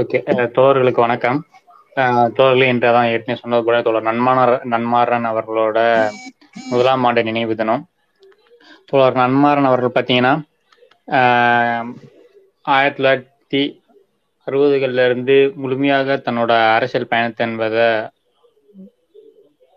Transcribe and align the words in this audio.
Okay. 0.00 0.18
தோழர்களுக்கு 0.56 1.00
வணக்கம். 1.04 1.38
தோழர்கள் 2.36 2.70
என்று 2.72 2.88
தான் 2.96 3.10
ஏற்கனவே 3.12 3.40
சொன்னது 3.40 3.62
போல 3.66 3.78
தோழர் 3.86 4.08
நன்மார 4.08 4.40
நன்மாறன் 4.72 5.28
அவர்களோட 5.30 5.78
முதலாம் 6.70 7.04
ஆண்டு 7.08 7.22
நினைவு 7.28 7.54
தினம். 7.60 7.82
தோழர் 8.90 9.20
நன்மாறன் 9.20 9.68
அவர்கள் 9.70 9.94
பார்த்தீங்கன்னா 9.96 10.34
ஆயிரத்தி 12.66 12.98
தொள்ளாயிரத்தி 12.98 13.62
அறுபதுகள்ல 14.46 15.06
இருந்து 15.08 15.34
முழுமையாக 15.62 16.16
தன்னோட 16.26 16.52
அரசியல் 16.76 17.10
பயணத்தை 17.12 17.44
என்பதை 17.48 17.88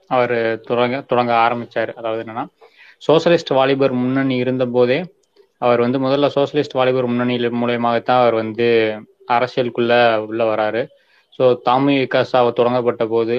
அவர் 0.09 0.35
தொடங்க 0.67 0.95
தொடங்க 1.09 1.31
ஆரம்பிச்சார். 1.45 1.91
அதாவது 1.99 2.23
என்னன்னா 2.23 2.45
சோசலிஸ்ட் 3.03 3.53
வாலிபர் 3.57 3.93
முன்னணி 4.01 4.35
இருந்த 4.43 4.65
போதே 4.75 4.99
அவர் 5.61 5.83
வந்து 5.85 5.99
முதல்ல 5.99 6.27
சோசலிஸ்ட் 6.35 6.77
வாலிபர் 6.79 7.09
முன்னணியில் 7.09 7.57
மூலயமாகத்தான் 7.61 8.21
அவர் 8.23 8.35
வந்து 8.35 8.67
அரசியலுக்குள்ள 9.27 9.93
உள்ள 10.25 10.43
வராரு. 10.51 10.81
ஸோ 11.39 11.43
தாமி 11.67 11.93
விகாசாவை 11.99 12.52
தொடங்கப்பட்ட 12.53 13.03
போது 13.07 13.35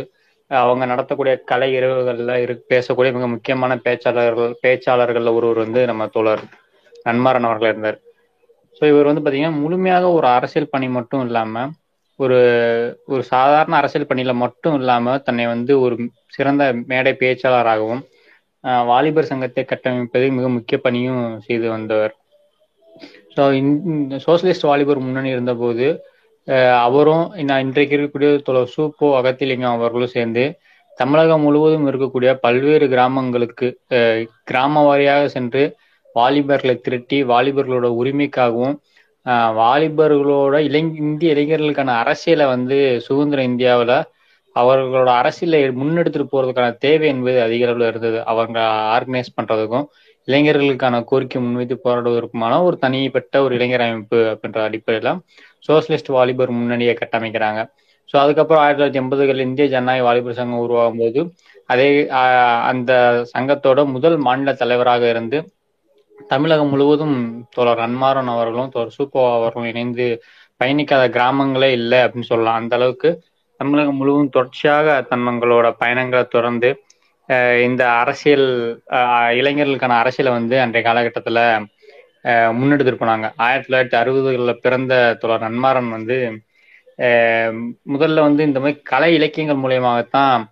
அவங்க 0.51 0.85
நடத்தக்கூடிய 0.87 1.35
கலை 1.45 1.69
இரவுகளில் 1.77 2.33
இரு 2.45 2.55
பேசக்கூடிய 2.73 3.11
மிக 3.13 3.27
முக்கியமான 3.35 3.77
பேச்சாளர்கள் 3.87 4.57
பேச்சாளர்கள்ல 4.65 5.35
ஒருவர் 5.39 5.63
வந்து 5.65 5.83
நம்ம 5.87 6.07
தோழர் 6.09 6.43
நன்மாரன் 7.07 7.49
அவர்கள் 7.49 7.71
இருந்தார். 7.73 7.99
ஸோ 8.81 8.83
இவர் 8.91 9.09
வந்து 9.09 9.23
பார்த்தீங்கன்னா 9.23 9.61
முழுமையாக 9.63 10.07
ஒரு 10.19 10.27
அரசியல் 10.37 10.73
பணி 10.75 10.87
மட்டும் 10.99 11.25
இல்லாம 11.27 11.65
ஒரு 12.21 12.39
ஒரு 13.07 13.23
சாதாரண 13.31 13.75
அரசியல் 13.77 14.09
பணியில 14.11 14.33
மட்டும் 14.43 14.77
இல்லாம 14.81 15.15
தன்னை 15.27 15.45
வந்து 15.47 15.73
ஒரு 15.85 15.95
சிறந்த 16.29 16.63
மேடை 16.91 17.13
பேச்சாளராகவும் 17.23 18.03
வாலிபர் 18.91 19.31
சங்கத்தை 19.31 19.65
கட்டமைப்பதில் 19.65 20.37
மிக 20.37 20.49
முக்கிய 20.49 20.79
பணியும் 20.79 21.23
செய்து 21.47 21.67
வந்தவர். 21.71 22.15
ஸோ 23.37 23.43
இந்த 23.61 24.15
சோசியலிஸ்ட் 24.25 24.69
வாலிபர் 24.69 25.05
முன்னணி 25.05 25.31
இருந்தபோது 25.31 25.87
அவரும் 26.85 27.25
இன்றைக்கு 27.59 27.95
இருக்கக்கூடிய 27.97 28.31
தொழில் 28.43 28.73
சூப்போ 28.75 29.09
அகத்திலிங்கம் 29.19 29.77
அவர்களும் 29.77 30.15
சேர்ந்து 30.15 30.45
தமிழகம் 30.99 31.45
முழுவதும் 31.45 31.87
இருக்கக்கூடிய 31.91 32.31
பல்வேறு 32.43 32.87
கிராமங்களுக்கு 32.89 33.69
கிராம 34.45 34.83
வாரியாக 34.87 35.23
சென்று 35.29 35.63
வாலிபர்களை 36.17 36.75
திரட்டி 36.81 37.19
வாலிபர்களோட 37.31 37.89
உரிமைக்காகவும் 38.01 38.77
வாலிபர்களோட 39.61 40.57
இளை 40.69 40.81
இந்திய 41.03 41.35
இளைஞர்களுக்கான 41.35 41.95
அரசியலை 42.03 42.47
வந்து 42.47 42.77
சுதந்திர 43.07 43.43
இந்தியாவில் 43.51 43.95
அவர்களோட 44.57 45.11
அரசியலை 45.21 45.61
முன்னெடுத்துட்டு 45.81 46.33
போறதுக்கான 46.33 46.71
தேவை 46.79 47.07
என்பது 47.09 47.39
அதிக 47.43 47.67
அளவில் 47.67 47.89
இருந்தது. 47.91 48.19
அவங்க 48.33 48.59
ஆர்கனைஸ் 48.97 49.37
பண்றதுக்கும் 49.39 49.87
இளைஞர்களுக்கான 50.29 50.97
கோரிக்கை 51.11 51.39
முன்வைத்து 51.43 51.77
போராடுவதற்குமான 51.85 52.59
ஒரு 52.67 52.77
தனிப்பட்ட 52.85 53.43
ஒரு 53.45 53.53
இளைஞர் 53.59 53.85
அமைப்பு 53.87 54.19
அப்படின்ற 54.33 54.61
அடிப்படையில 54.69 55.13
சோசியலிஸ்ட் 55.69 56.11
வாலிபர் 56.17 56.53
முன்னணியை 56.59 56.95
கட்டமைக்கிறாங்க. 57.01 57.61
ஸோ 58.11 58.17
அதுக்கப்புறம் 58.23 58.63
ஆயிரத்தி 58.63 58.81
தொள்ளாயிரத்தி 58.81 59.01
எண்பதுகளில் 59.03 59.47
இந்திய 59.49 59.67
ஜனநாயக 59.75 60.07
வாலிபர் 60.09 60.39
சங்கம் 60.39 60.65
உருவாகும் 60.67 61.01
போது 61.03 61.21
அதே 61.73 61.89
அந்த 62.71 62.93
சங்கத்தோட 63.35 63.81
முதல் 63.95 64.17
மாநில 64.27 64.53
தலைவராக 64.63 65.03
இருந்து 65.09 65.39
தமிழகம் 66.33 66.73
முழுவதும் 66.73 67.17
தோழர் 67.55 67.83
அன்மாரன் 67.87 68.31
அவர்களும் 68.35 68.73
தோழர் 68.75 68.97
சூப்போ 68.99 69.21
அவர்களும் 69.37 69.71
இணைந்து 69.73 70.07
பயணிக்காத 70.61 71.05
கிராமங்களே 71.17 71.71
இல்லை 71.79 71.99
அப்படின்னு 71.99 72.31
சொல்லலாம். 72.33 72.59
அந்த 72.61 72.77
அளவுக்கு 72.77 73.11
தமிழகம் 73.61 73.99
முழுவதும் 74.01 74.35
தொடர்ச்சியாக 74.37 75.07
தன்னங்களோட 75.11 75.67
பயணங்களை 75.79 76.25
தொடர்ந்து 76.27 76.71
இந்த 77.67 77.83
அரசியல் 78.03 78.49
இளைஞர்களுக்கான 79.41 79.99
அரசியலை 80.03 80.33
வந்து 80.33 80.57
அன்றைய 80.61 80.83
காலகட்டத்தில் 80.89 81.43
முன்னெடுத்துட்டு 82.59 83.03
போனாங்க 83.03 83.27
ஆயிரத்தி 83.45 83.69
தொள்ளாயிரத்தி 83.69 83.97
அறுபதுகளில் 84.01 84.63
பிறந்த 84.65 84.95
தொடர் 85.23 85.45
நன்மாரன் 85.47 85.91
வந்து 85.91 86.19
முதல்ல 87.95 88.25
வந்து 88.27 88.43
இந்த 88.49 88.59
மாதிரி 88.61 88.81
கலை 88.91 89.11
இலக்கியங்கள் 89.15 89.63
மூலயமாகத்தான் 89.63 90.43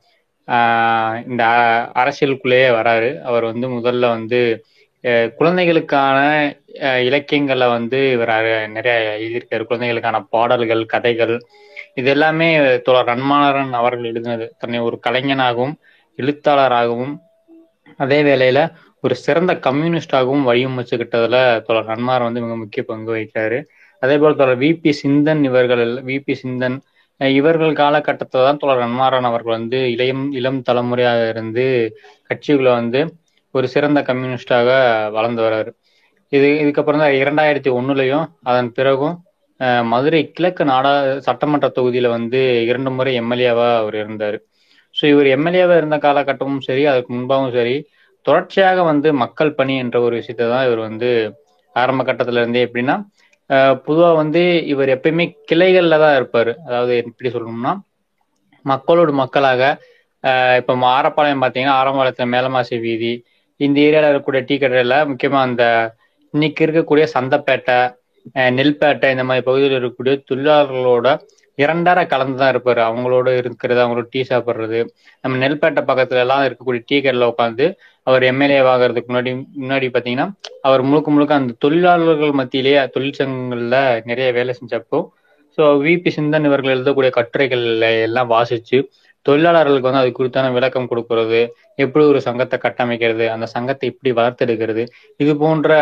இந்த 1.30 1.44
அரசியலுக்குள்ளேயே 2.02 2.68
வராரு. 2.78 3.10
அவர் 3.28 3.44
வந்து 3.50 3.66
முதல்ல 3.68 4.08
வந்து 4.16 4.40
குழந்தைகளுக்கான 5.38 6.18
இலக்கியங்களை 7.08 7.66
வந்து 7.76 7.98
இவர் 8.12 8.32
நிறைய 8.76 8.96
எழுதியிருக்காரு. 9.18 9.62
குழந்தைகளுக்கான 9.68 10.18
பாடல்கள் 10.34 10.82
கதைகள் 10.94 11.34
இது 12.00 12.10
எல்லாமே 12.10 12.48
தோழர் 12.86 13.08
ரன்மானரன் 13.12 13.72
அவர்கள் 13.80 14.10
எழுதினது. 14.12 14.46
தன்னை 14.58 14.80
ஒரு 14.88 14.96
கலைஞனாகவும் 15.06 15.74
எழுத்தாளராகவும் 16.20 17.14
அதே 18.00 18.18
வேளையில 18.22 18.60
ஒரு 19.04 19.14
சிறந்த 19.22 19.52
கம்யூனிஸ்டாகவும் 19.66 20.46
வடிவமைச்சுக்கிட்டதுல 20.46 21.36
தோழர் 21.66 21.90
நன்மார் 21.90 22.26
வந்து 22.26 22.42
மிக 22.44 22.56
முக்கிய 22.62 22.82
பங்கு 22.84 23.10
வகிக்கிறாரு. 23.12 23.58
அதே 24.02 24.16
போல 24.18 24.32
தோழர் 24.34 24.60
வி. 24.60 24.70
பி. 24.82 24.90
சிந்தன் 25.00 25.42
இவர்கள் 25.48 25.80
வி. 26.04 26.16
பி. 26.22 26.34
சிந்தன் 26.40 26.76
இவர்கள் 27.20 27.72
காலகட்டத்தில் 27.74 28.46
தான் 28.46 28.60
தோழர் 28.60 28.82
நன்மாரன் 28.82 29.28
அவர்கள் 29.30 29.56
வந்து 29.56 29.78
இளையம் 29.94 30.24
இளம் 30.38 30.60
தலைமுறையாக 30.64 31.28
இருந்து 31.32 31.64
கட்சிகளை 32.30 32.72
வந்து 32.74 33.00
ஒரு 33.54 33.66
சிறந்த 33.72 34.00
கம்யூனிஸ்டாக 34.04 34.68
வளர்ந்து 35.16 35.42
வர்றாரு. 35.42 35.70
இது 36.32 36.48
இதுக்கப்புறம் 36.62 37.02
தான் 37.02 37.16
இரண்டாயிரத்தி 37.20 37.70
ஒன்னுலையும் 37.76 38.26
அதன் 38.44 38.70
பிறகும் 38.74 39.16
மதுரை 39.90 40.20
கிழக்கு 40.28 40.62
நாடா 40.66 40.92
சட்டமன்ற 41.26 41.68
தொகுதியில 41.72 42.10
வந்து 42.14 42.40
இரண்டு 42.68 42.90
முறை 42.92 43.12
எம்எல்ஏவா 43.20 43.68
அவர் 43.76 43.96
இருந்தார். 43.96 44.38
ஸோ 44.96 45.04
இவர் 45.12 45.28
எம்எல்ஏவா 45.36 45.74
இருந்த 45.76 45.96
காலகட்டமும் 45.98 46.64
சரி 46.68 46.84
அதுக்கு 46.86 47.10
முன்பாகவும் 47.14 47.54
சரி 47.58 47.76
தொடர்ச்சியாக 48.26 48.82
வந்து 48.82 49.08
மக்கள் 49.22 49.56
பணி 49.58 49.74
என்ற 49.78 49.96
ஒரு 50.00 50.14
விஷயத்தை 50.20 50.46
தான் 50.48 50.66
இவர் 50.68 50.80
வந்து 50.88 51.10
ஆரம்ப 51.76 52.02
கட்டத்துல 52.04 52.42
இருந்தே 52.42 52.64
எப்படின்னா 52.66 52.96
பொதுவாக 53.86 54.14
வந்து 54.14 54.42
இவர் 54.72 54.92
எப்பயுமே 54.94 55.24
கிளைகள்ல 55.50 55.96
தான் 55.98 56.16
இருப்பார். 56.16 56.50
அதாவது 56.66 56.92
எப்படி 57.02 57.30
சொல்லணும்னா 57.34 57.72
மக்களோட 58.64 59.10
மக்களாக 59.22 59.62
இப்போ 60.60 60.72
ஆரப்பாளையம் 60.96 61.42
பார்த்தீங்கன்னா 61.42 61.76
ஆரம்பாளையத்தில் 61.80 62.32
மேலமாசி 62.34 62.76
வீதி 62.80 63.12
இந்த 63.60 63.78
ஏரியாவில் 63.80 64.08
இருக்கக்கூடிய 64.08 64.42
டீ 64.48 64.56
கடையில் 64.58 64.96
முக்கியமாக 65.04 65.46
அந்த 65.48 65.64
இன்னைக்கு 66.34 66.60
இருக்கக்கூடிய 66.66 67.04
சந்தைப்பேட்டை 67.14 67.78
நெல்பேட்டை 68.50 69.08
இந்த 69.10 69.24
மாதிரி 69.24 69.44
பகுதியில் 69.44 69.74
இருக்கக்கூடிய 69.74 70.14
தொழிலாளர்களோட 70.30 71.08
இரண்டரை 71.62 72.04
கலந்து 72.06 72.38
தான் 72.40 72.52
இருப்பாரு. 72.54 72.80
அவங்களோட 72.88 73.28
இருக்கிறது 73.40 73.80
அவங்களோட 73.82 74.06
டீ 74.12 74.20
சாப்பிட்றது. 74.30 74.80
நம்ம 75.24 75.38
நெல்பேட்டை 75.44 75.82
பக்கத்துல 75.90 76.24
எல்லாம் 76.26 76.44
இருக்கக்கூடிய 76.48 76.82
டீ 76.90 76.96
கடையில 76.98 77.30
உட்காந்து 77.32 77.66
அவர் 78.06 78.24
எம்எல்ஏ 78.30 78.60
ஆகிறதுக்கு 78.72 79.10
முன்னாடி 79.12 79.32
முன்னாடி 79.62 79.88
பார்த்தீங்கன்னா 79.94 80.28
அவர் 80.68 80.82
முழுக்க 80.82 81.10
முழுக்க 81.10 81.40
அந்த 81.40 81.56
தொழிலாளர்கள் 81.64 82.38
மத்தியிலேயே 82.40 82.82
தொழிற்சங்கங்கள்ல 82.96 83.76
நிறைய 84.10 84.28
வேலை 84.38 84.54
செஞ்சப்போ 84.60 85.00
ஸோ 85.58 85.64
விபி 85.84 86.10
சிந்தன் 86.16 86.46
இவர்கள் 86.48 86.74
எழுதக்கூடிய 86.74 87.10
கட்டுரைகள் 87.16 87.64
எல்லாம் 88.06 88.30
வாசிச்சு 88.30 88.78
தொழிலாளர்களுக்கு 89.26 89.88
வந்து 89.88 90.02
அது 90.02 90.10
குறித்தான 90.12 90.52
விளக்கம் 90.52 90.88
கொடுக்கறது 90.90 91.40
எப்படி 91.78 92.04
ஒரு 92.12 92.20
சங்கத்தை 92.26 92.56
கட்டமைக்கிறது 92.58 93.24
அந்த 93.34 93.46
சங்கத்தை 93.54 93.86
எப்படி 93.92 94.10
வளர்த்தெடுக்கிறது 94.18 94.82
இது 95.20 95.32
போன்ற 95.36 95.72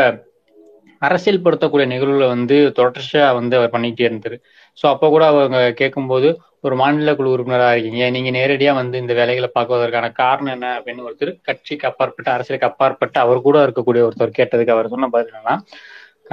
அரசியல் 1.02 1.44
படுத்தக்கூடிய 1.44 1.86
நிகழ்வுல 1.92 2.26
வந்து 2.34 2.56
தொடர்ச்சியா 2.78 3.26
வந்து 3.38 3.54
அவர் 3.58 3.74
பண்ணிக்கிட்டே 3.74 4.06
இருந்தாரு 4.08 4.36
ஸோ 4.78 4.84
அப்போ 4.92 5.06
கூட 5.14 5.24
அவங்க 5.32 5.58
கேட்கும்போது 5.80 6.28
ஒரு 6.66 6.74
மாநில 6.80 7.10
குழு 7.18 7.32
உறுப்பினராக 7.34 7.74
இருக்கீங்க. 7.74 8.04
நீங்க 8.16 8.30
நேரடியா 8.36 8.72
வந்து 8.80 8.96
இந்த 9.02 9.12
வேலைகளை 9.20 9.48
பார்க்குவதற்கான 9.56 10.06
காரணம் 10.20 10.54
என்ன? 10.56 10.68
அப்படின்னு 10.78 11.06
ஒருத்தர் 11.08 11.32
கட்சிக்கு 11.48 11.86
அப்பாற்பட்டு 11.90 12.30
அரசியலுக்கு 12.34 12.70
அப்பாற்பட்டு 12.70 13.18
அவர் 13.24 13.46
கூட 13.46 13.58
இருக்கக்கூடிய 13.66 14.02
ஒருத்தர் 14.08 14.36
கேட்டதுக்கு 14.38 14.74
அவர் 14.76 14.92
சொன்ன 14.94 15.10
பதில் 15.14 15.30
என்னன்னா 15.32 15.56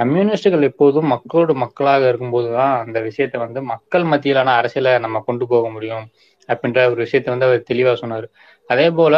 கம்யூனிஸ்டுகள் 0.00 0.68
எப்போதும் 0.70 1.10
மக்களோட 1.12 1.52
மக்களாக 1.62 2.02
இருக்கும்போது 2.10 2.48
தான் 2.56 2.74
அந்த 2.82 2.98
விஷயத்த 3.06 3.36
வந்து 3.44 3.60
மக்கள் 3.72 4.04
மத்தியிலான 4.12 4.54
அரசியலை 4.60 4.92
நம்ம 5.04 5.22
கொண்டு 5.28 5.44
போக 5.52 5.66
முடியும். 5.76 6.04
அப்படின்ற 6.48 6.80
ஒரு 6.92 7.00
விஷயத்த 7.04 7.28
வந்து 7.34 7.48
அவர் 7.48 7.68
தெளிவா 7.70 7.92
சொன்னார். 8.02 8.26
அதே 8.70 8.86
போல 8.98 9.14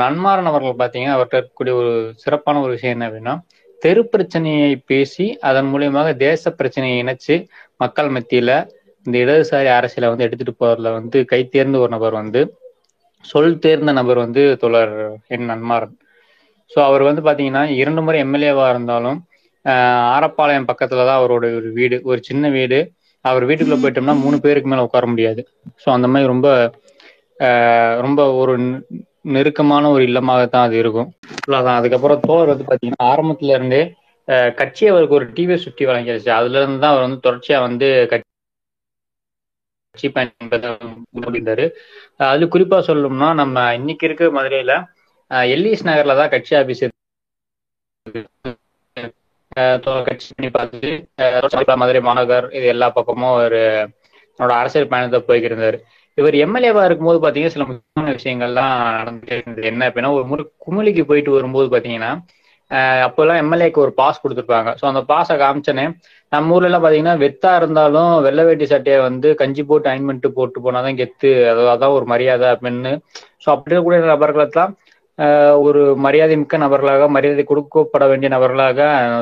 நன்மாறன் 0.00 0.50
அவர்கள் 0.50 0.80
பார்த்தீங்கன்னா 0.80 1.16
அவர்கிட்ட 1.16 1.38
இருக்கக்கூடிய 1.38 1.74
ஒரு 1.80 1.90
சிறப்பான 2.22 2.60
ஒரு 2.64 2.72
விஷயம் 2.76 2.94
என்ன 2.96 3.06
அப்படின்னா 3.08 3.34
தெரு 3.82 4.02
பிரச்சனையை 4.12 4.70
பேசி 4.90 5.26
அதன் 5.48 5.68
மூலியமாக 5.70 6.08
தேச 6.22 6.52
பிரச்சனையை 6.58 6.96
இணைச்சு 7.02 7.36
மக்கள் 7.80 8.10
மத்தியில 8.14 8.52
இந்த 9.06 9.16
இடதுசாரி 9.22 9.68
அரசியலை 9.76 10.08
வந்து 10.10 10.26
எடுத்துட்டு 10.26 10.54
போறதுல 10.56 10.92
வந்து 10.98 11.18
கை 11.26 11.40
தேர்ந்த 11.48 11.78
ஒரு 11.78 11.92
நபர் 11.96 12.20
வந்து 12.20 12.40
சொல் 13.24 13.60
தேர்ந்த 13.60 13.92
நபர் 13.92 14.20
வந்து 14.22 14.42
தோழர் 14.62 14.94
என் 15.28 15.48
நன்மாரன் 15.50 15.94
ஸோ 16.70 16.78
அவர் 16.86 17.02
வந்து 17.08 17.22
பாத்தீங்கன்னா 17.26 17.62
இரண்டு 17.80 18.00
முறை 18.02 18.18
எம்எல்ஏவா 18.24 18.66
இருந்தாலும் 18.72 19.18
ஆரப்பாளையம் 20.14 20.68
பக்கத்துல 20.70 21.04
தான் 21.04 21.20
அவரோட 21.20 21.46
ஒரு 21.58 21.68
வீடு 21.74 21.96
ஒரு 22.10 22.20
சின்ன 22.28 22.44
வீடு. 22.50 22.78
அவர் 23.24 23.46
வீட்டுக்குள்ள 23.48 23.78
போயிட்டோம்னா 23.80 24.16
மூணு 24.22 24.36
பேருக்கு 24.44 24.70
மேல 24.72 24.84
உட்கார 24.86 25.06
முடியாது. 25.12 25.40
ஸோ 25.82 25.88
அந்த 25.96 26.06
மாதிரி 26.08 26.30
ரொம்ப 26.32 26.48
ரொம்ப 28.04 28.20
ஒரு 28.40 28.54
நெருக்கமான 29.28 29.84
ஒரு 29.94 30.02
இல்லமாகத்தான் 30.08 30.66
அது 30.66 30.76
இருக்கும். 30.82 31.08
அதான் 31.56 31.78
அதுக்கப்புறம் 31.78 32.22
தோழர் 32.24 32.52
வந்து 32.52 32.68
பாத்தீங்கன்னா 32.68 33.08
ஆரம்பத்துல 33.10 33.56
இருந்தே 33.56 33.82
கட்சி 34.58 34.84
அவருக்கு 34.88 35.18
ஒரு 35.18 35.26
டிவிஎஸ் 35.36 35.66
சுற்றி 35.66 35.84
வழங்கிடுச்சு 35.86 36.30
அதுல 36.38 36.58
இருந்து 36.60 36.80
தான் 36.80 36.92
அவர் 36.92 37.06
வந்து 37.06 37.24
தொடர்ச்சியா 37.26 37.58
வந்து 37.66 37.88
கட்சி 38.12 38.24
பயன்படுத்தாரு 40.16 41.66
அது 42.26 42.44
குறிப்பா 42.54 42.78
சொல்லணும்னா 42.88 43.28
நம்ம 43.40 43.56
இன்னைக்கு 43.78 44.06
இருக்க 44.08 44.30
மதுரையில 44.36 44.74
எல்லிஸ் 45.50 45.86
நகர்ல 45.86 46.18
தான் 46.20 46.32
கட்சி 46.34 46.52
ஆபீஸ் 46.58 46.84
கட்சி 50.08 50.28
பண்ணி 50.30 50.50
பார்த்து 50.50 50.90
மதுரை 51.82 52.00
மாநகர் 52.02 52.46
இது 52.56 52.66
எல்லா 52.74 52.88
பக்கமும் 52.96 53.36
ஒரு 53.38 53.60
என்னோட 54.38 54.52
அரசியல் 54.60 54.90
பயணத்தை 54.90 55.20
போய்க்கிருந்தாரு 55.22 55.78
இவர் 56.18 56.36
எம்எல்ஏவா 56.44 56.82
இருக்கும்போது 56.88 57.18
பாத்தீங்கன்னா 57.24 57.54
சில 57.56 57.64
முக்கியமான 57.68 58.12
விஷயங்கள்லாம் 58.18 58.74
நடந்துட்டே 58.98 59.36
இருந்தது 59.40 59.68
என்ன 59.70 59.88
அப்படின்னா 59.88 60.12
ஒரு 60.18 60.24
முறை 60.30 60.44
குமிழிக்கு 60.64 61.02
போயிட்டு 61.10 61.36
வரும்போது 61.36 61.68
பாத்தீங்கன்னா 61.74 62.10
அப்போல்லாம் 63.06 63.40
எம்எல்ஏக்கு 63.42 63.78
ஒரு 63.84 63.92
பாஸ் 64.00 64.20
கொடுத்துருப்பாங்க. 64.22 64.70
ஸோ 64.80 64.84
அந்த 64.90 65.00
பாஸை 65.10 65.34
காமிச்சனே 65.42 65.84
நம்ம 66.32 66.54
ஊர்ல 66.54 66.68
எல்லாம் 66.70 66.84
பாத்தீங்கன்னா 66.84 67.14
வெத்தா 67.22 67.50
இருந்தாலும் 67.60 68.10
வெள்ளை 68.26 68.42
வேட்டி 68.48 68.66
சட்டையை 68.72 68.98
வந்து 69.06 69.28
கஞ்சி 69.40 69.62
போட்டு 69.70 69.90
அயன் 69.90 70.08
பண்ணிட்டு 70.08 70.30
போட்டு 70.38 70.58
போனாதான் 70.66 70.98
கெத்து. 71.00 71.30
அதான் 71.74 71.96
ஒரு 71.98 72.06
மரியாதை 72.12 72.48
அப்படின்னு. 72.54 72.92
ஸோ 73.44 73.48
அப்படி 73.54 73.74
இருக்கக்கூடிய 73.74 74.00
நபர்களெல்லாம் 74.14 74.74
ஒரு 75.66 75.80
மரியாதை 76.06 76.34
மிக்க 76.40 76.56
நபர்களாக 76.64 77.06
மரியாதை 77.14 77.44
கொடுக்கப்பட 77.46 78.04
வேண்டிய 78.10 78.28
நபர்களாக 78.34 78.80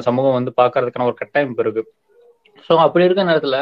சமூகம் 0.08 0.36
வந்து 0.38 0.52
பாக்குறதுக்கான 0.60 1.06
ஒரு 1.10 1.16
கட்டாயம் 1.20 1.54
இருக்கு. 1.64 1.84
ஸோ 2.66 2.74
அப்படி 2.86 3.06
இருக்க 3.06 3.22
நேரத்துல 3.30 3.58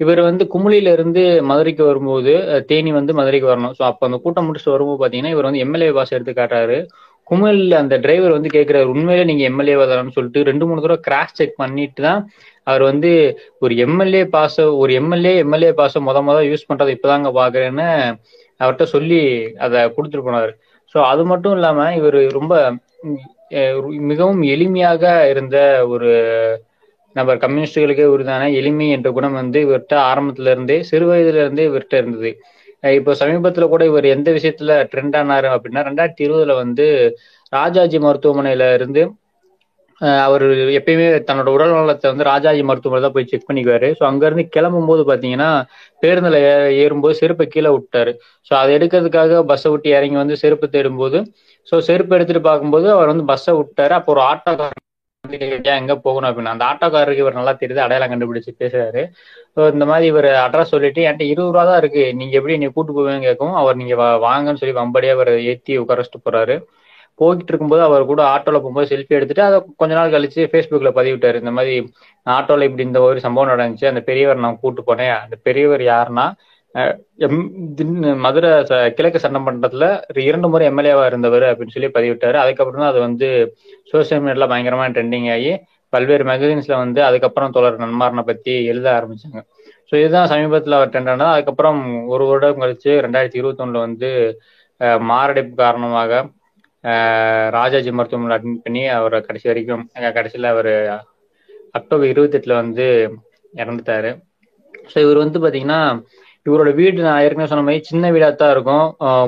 இவர் 0.00 0.20
வந்து 0.28 0.44
குமுளில 0.52 0.92
இருந்து 0.96 1.22
மதுரைக்கு 1.50 1.82
வரும்போது 1.90 2.32
தேனி 2.70 2.90
வந்து 2.98 3.12
மதுரைக்கு 3.18 3.48
வரணும். 3.52 3.74
ஸோ 3.78 3.82
அப்போ 3.90 4.02
அந்த 4.08 4.18
கூட்டம் 4.24 4.46
முடிச்சுட்டு 4.48 4.74
வரும்போது 4.74 5.00
பாத்தீங்கன்னா 5.02 5.32
இவர் 5.34 5.48
வந்து 5.48 5.62
எம்எல்ஏ 5.64 5.90
பாஸ் 5.98 6.14
எடுத்து 6.16 6.34
காட்டுறாரு. 6.38 6.78
குமலில் 7.26 7.74
அந்த 7.80 7.94
டிரைவர் 8.04 8.36
வந்து 8.36 8.50
கேட்கிறாரு 8.54 8.86
உண்மையிலே 8.92 9.24
நீங்க 9.30 9.42
எம்எல்ஏ 9.50 9.74
தானு 9.90 10.16
சொல்லிட்டு 10.16 10.40
ரெண்டு 10.48 10.64
மூணு 10.68 10.82
தடவை 10.84 11.00
கிராஸ் 11.06 11.36
செக் 11.38 11.60
பண்ணிட்டு 11.62 12.02
தான் 12.06 12.22
அவர் 12.66 12.82
வந்து 12.90 13.10
ஒரு 13.64 13.74
எம்எல்ஏ 13.86 14.22
பாஸ 14.34 14.64
ஒரு 14.82 14.92
எம்எல்ஏ 15.00 15.32
எம்எல்ஏ 15.44 15.70
பாஸ 15.80 16.00
முத 16.08 16.18
முத 16.28 16.38
யூஸ் 16.50 16.68
பண்றதை 16.70 16.94
இப்பதாங்க 16.96 17.30
பாக்குறேன்னு 17.40 17.88
அவர்கிட்ட 18.60 18.86
சொல்லி 18.94 19.20
அதை 19.66 19.78
கொடுத்துட்டு 19.96 20.26
போனாரு. 20.28 20.52
ஸோ 20.94 20.98
அது 21.12 21.22
மட்டும் 21.32 21.54
இல்லாம 21.58 21.86
இவர் 21.98 22.18
ரொம்ப 22.38 22.54
மிகவும் 24.10 24.42
எளிமையாக 24.54 25.02
இருந்த 25.32 25.56
ஒரு 25.92 26.10
நபர் 27.16 27.42
கம்யூனிஸ்டுகளுக்கே 27.42 28.06
உரிதான 28.14 28.48
எளிமை 28.60 28.88
என்ற 28.96 29.08
குணம் 29.16 29.38
வந்து 29.40 29.58
இவர்கிட்ட 29.66 29.96
ஆரம்பத்துல 30.10 30.52
இருந்தே 30.54 30.78
சிறு 30.90 31.06
வயதுல 31.10 31.42
இருந்தே 31.44 31.64
இவர்கிட்ட 31.70 31.96
இருந்தது 32.02 32.30
இப்போ 32.98 33.12
சமீபத்துல 33.20 33.64
கூட 33.72 33.82
இவர் 33.90 34.06
எந்த 34.14 34.28
விஷயத்துல 34.36 34.76
ட்ரெண்ட் 34.92 35.16
ஆனாரு 35.20 35.48
அப்படின்னா 35.56 35.82
ரெண்டாயிரத்தி 35.88 36.22
இருபதுல 36.26 36.54
வந்து 36.62 36.86
ராஜாஜி 37.52 37.98
மருத்துவமனையில 38.06 38.68
இருந்து 38.78 39.02
அவர் 40.24 40.44
எப்பயுமே 40.78 41.06
தன்னோட 41.28 41.48
உடல் 41.56 41.74
நலத்தை 41.76 42.06
வந்து 42.12 42.28
ராஜாஜி 42.30 42.62
மருத்துவமனை 42.68 43.00
தான் 43.04 43.14
போய் 43.16 43.28
செக் 43.32 43.46
பண்ணிக்குவாரு. 43.48 43.88
ஸோ 43.98 44.02
அங்கேருந்து 44.08 44.44
கிளம்பும் 44.54 44.88
போது 44.90 45.02
பார்த்தீங்கன்னா 45.10 45.48
பேருந்தில் 46.02 46.38
ஏறும்போது 46.82 47.14
செருப்பை 47.20 47.46
கீழே 47.54 47.70
விட்டாரு. 47.74 48.12
ஸோ 48.46 48.52
அதை 48.60 48.70
எடுக்கிறதுக்காக 48.78 49.42
பஸ்ஸை 49.50 49.70
விட்டு 49.74 49.90
இறங்கி 49.98 50.18
வந்து 50.22 50.36
செருப்பு 50.44 50.68
தேடும்போது 50.76 51.20
ஸோ 51.68 51.78
செருப்பு 51.88 52.14
எடுத்துட்டு 52.18 52.44
பார்க்கும்போது 52.48 52.86
அவர் 52.96 53.12
வந்து 53.12 53.26
பஸ்ஸை 53.32 53.54
விட்டாரு. 53.60 53.94
அப்போ 53.98 54.12
ஒரு 54.16 54.22
ஆட்டோக்காரன் 54.30 54.86
எங்க 55.80 55.94
போகணும் 56.06 56.28
அப்படின்னு. 56.30 56.52
அந்த 56.54 56.64
ஆட்டோக்காரருக்கு 56.70 57.24
இவர் 57.24 57.38
நல்லா 57.38 57.54
தெரியுது 57.62 57.84
அடையாளம் 57.84 58.12
கண்டுபிடிச்சு 58.12 58.52
பேசுறாரு. 58.62 59.02
ஸோ 59.56 59.60
இந்த 59.72 59.84
மாதிரி 59.90 60.06
இவர் 60.06 60.28
அட்ரஸ் 60.44 60.72
சொல்லிட்டு 60.74 61.00
என்கிட்ட 61.06 61.24
இருபது 61.32 61.52
ரூபா 61.52 61.64
தான் 61.70 61.80
இருக்கு. 61.82 62.04
நீங்க 62.14 62.34
எப்படி 62.38 62.56
நீ 62.62 62.68
கூட்டு 62.76 62.92
போவீங்க 62.96 63.28
கேட்கும் 63.28 63.54
அவர் 63.62 63.76
நீங்க 63.76 63.94
வாங்கன்னு 64.26 64.60
சொல்லி 64.62 64.76
வம்படியா 64.80 65.14
அவர் 65.18 65.32
ஏத்தி 65.52 65.78
உட்கார 65.78 66.02
வச்சுட்டு 66.02 66.26
போறாரு. 66.28 66.56
போய்கிட்டு 67.20 67.50
இருக்கும்போது 67.52 67.82
அவர் 67.86 68.10
கூட 68.10 68.20
ஆட்டோல 68.34 68.58
போகும்போது 68.60 68.90
செல்ஃபி 68.92 69.16
எடுத்துட்டு 69.16 69.42
அதை 69.46 69.56
கொஞ்ச 69.80 69.92
நாள் 69.98 70.14
கழிச்சு 70.14 70.42
ஃபேஸ்புக்ல 70.52 70.90
பதிவிட்டாரு. 70.98 71.36
இந்த 71.42 71.52
மாதிரி 71.58 71.74
ஆட்டோல 72.26 72.66
இப்படி 72.68 72.84
இந்த 72.88 73.00
ஒரு 73.08 73.20
சம்பவம் 73.26 73.52
நடந்துச்சு. 73.52 73.86
அந்த 73.92 74.02
பெரியவர் 74.10 74.44
நான் 74.44 74.60
கூட்டு 74.62 74.82
போனேன். 74.88 75.14
அந்த 75.24 75.36
பெரியவர் 75.48 75.84
யாருன்னா 75.92 76.26
மதுரை 78.24 78.50
கிழக்கு 78.98 79.22
சட்டமன்றத்துல 79.24 79.86
இரண்டு 80.28 80.48
முறை 80.52 80.64
எம்எல்ஏவா 80.70 81.04
இருந்தவர் 81.10 81.46
அப்படின்னு 81.50 81.74
சொல்லி 81.76 81.90
பதிவிட்டாரு. 81.96 82.36
அதுக்கப்புறம் 82.42 82.82
தான் 82.82 82.92
அது 82.92 83.00
வந்து 83.06 83.28
சோசியல் 83.92 84.22
மீடியால 84.24 84.48
பயங்கரமா 84.52 84.86
ட்ரெண்டிங் 84.96 85.28
ஆகி 85.36 85.52
பல்வேறு 85.92 86.24
மேகசின்ஸ்ல 86.30 86.74
வந்து 86.84 87.00
அதுக்கப்புறம் 87.08 87.54
தொடர் 87.56 87.82
நன்மாரனை 87.84 88.22
பத்தி 88.30 88.52
எழுத 88.72 88.86
ஆரம்பிச்சாங்க. 88.98 89.40
ஸோ 89.88 89.94
இதுதான் 90.00 90.30
சமீபத்தில் 90.32 90.76
அவர் 90.78 90.92
ட்ரெண்ட் 90.92 91.10
ஆனது. 91.12 91.30
அதுக்கப்புறம் 91.36 91.80
ஒரு 92.14 92.24
வருடம் 92.30 92.62
கழிச்சு 92.62 92.92
ரெண்டாயிரத்தி 93.06 93.40
இருபத்தொன்னுல 93.40 93.80
வந்து 93.86 94.10
மாரடைப்பு 95.10 95.54
காரணமாக 95.64 96.20
ராஜாஜி 97.56 97.90
மருத்துவமனை 97.98 98.36
அட்மிட் 98.36 98.64
பண்ணி 98.66 98.82
அவரை 98.98 99.18
கடைசி 99.26 99.46
வரைக்கும் 99.50 99.82
கடைசியில் 100.18 100.52
அவர் 100.54 100.72
அக்டோபர் 101.78 102.12
இருபத்தெட்டில் 102.12 102.60
வந்து 102.62 102.86
இறந்துட்டாரு. 103.62 104.10
ஸோ 104.92 104.96
இவர் 105.04 105.22
வந்து 105.24 105.38
பார்த்தீங்கன்னா 105.42 105.80
இவரோட 106.46 106.70
வீடு 106.78 107.02
நான் 107.06 107.22
ஏற்கனவே 107.24 107.50
சொன்ன 107.50 107.64
மாதிரி 107.64 107.88
சின்ன 107.88 108.10
வீடா 108.14 108.28
தான் 108.34 108.52
இருக்கும் 108.54 108.84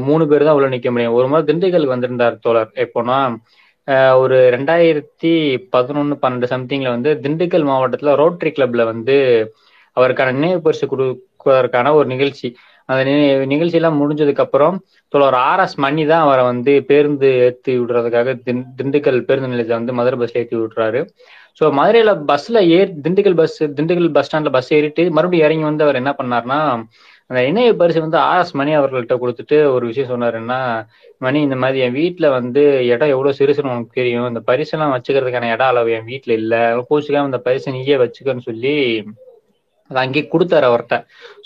மூணு 0.08 0.24
பேர் 0.30 0.46
தான் 0.46 0.56
உள்ள 0.58 0.68
நிக்க 0.74 0.90
முடியும். 0.90 1.16
ஒரு 1.18 1.26
முறை 1.28 1.42
திண்டுக்கலுக்கு 1.48 1.94
வந்திருந்தார் 1.94 2.36
தோழர் 2.46 2.70
எப்போனா 2.84 3.18
ஒரு 4.22 4.36
ரெண்டாயிரத்தி 4.54 5.32
பதினொன்னு 5.74 6.16
பன்னெண்டு 6.22 6.48
சம்திங்ல 6.52 6.88
வந்து 6.96 7.10
திண்டுக்கல் 7.24 7.68
மாவட்டத்துல 7.70 8.14
ரோட்டரி 8.20 8.50
கிளப்ல 8.56 8.82
வந்து 8.92 9.16
அவருக்கான 9.96 10.32
நினைவு 10.32 10.60
பரிசு 10.66 10.86
கொடுப்பதற்கான 10.86 11.92
ஒரு 11.98 12.06
நிகழ்ச்சி. 12.12 12.48
அந்த 12.88 13.02
நிகழ்ச்சி 13.52 13.79
எல்லாம் 13.81 14.00
முடிஞ்சதுக்கு 14.00 14.44
அப்புறம் 14.44 14.76
தோழர் 15.12 15.37
ஆர் 15.49 15.62
எஸ் 15.64 15.76
மணி 15.84 16.02
தான் 16.12 16.25
அவரை 16.26 16.43
வந்து 16.50 16.73
பேருந்து 16.90 17.29
ஏற்றி 17.46 17.73
விடுறதுக்காக 17.81 18.34
திண்டுக்கல் 18.79 19.20
பேருந்து 19.29 19.52
நிலையத்தை 19.52 19.76
வந்து 19.81 19.96
மதுரை 19.99 20.19
பஸ்ல 20.23 20.40
ஏற்றி 20.43 20.56
விடுறாரு. 20.61 21.00
ஸோ 21.58 21.64
மதுரையில 21.79 22.12
பஸ்ல 22.31 22.58
ஏறி 22.76 22.93
திண்டுக்கல் 23.05 23.38
பஸ் 23.40 23.58
திண்டுக்கல் 23.79 24.12
பஸ் 24.17 24.29
ஸ்டாண்ட்ல 24.29 24.52
பஸ் 24.56 24.70
ஏறிட்டு 24.76 25.02
மறுபடியும் 25.17 25.46
இறங்கி 25.46 25.67
வந்து 25.70 25.87
அவர் 25.87 26.00
என்ன 26.02 26.12
பண்ணார்னா 26.20 26.61
அந்த 27.31 27.40
இணைய 27.50 27.69
பரிசு 27.81 28.00
வந்து 28.05 28.19
ஆர் 28.29 28.40
எஸ் 28.40 28.56
மணி 28.61 28.73
அவர்கள்ட்ட 28.79 29.14
கொடுத்துட்டு 29.20 29.56
ஒரு 29.75 29.84
விஷயம் 29.90 30.11
சொன்னாருன்னா 30.12 30.58
மணி 31.25 31.38
இந்த 31.46 31.56
மாதிரி 31.62 31.82
என் 31.87 31.96
வீட்டில் 31.99 32.34
வந்து 32.38 32.62
இடம் 32.93 33.12
எவ்வளவு 33.14 33.37
சிறுசுன்னு 33.38 33.73
உனக்கு 33.75 33.99
தெரியும். 34.00 34.26
இந்த 34.31 34.40
பரிசு 34.50 34.73
எல்லாம் 34.76 34.94
வச்சுக்கிறதுக்கான 34.94 35.50
இடம் 35.55 35.70
அளவு 35.73 35.93
என் 35.99 36.08
வீட்டில் 36.11 36.34
இல்லை. 36.40 36.61
கோச்சுக்காம 36.88 37.31
இந்த 37.31 37.40
பரிசு 37.46 37.75
நீயே 37.76 37.96
வச்சுக்கன்னு 38.05 38.46
சொல்லி 38.49 38.75
அதை 39.90 40.00
அங்கேயே 40.05 40.25
கொடுத்தாரு 40.34 40.67
அவர்கிட்ட. 40.70 40.96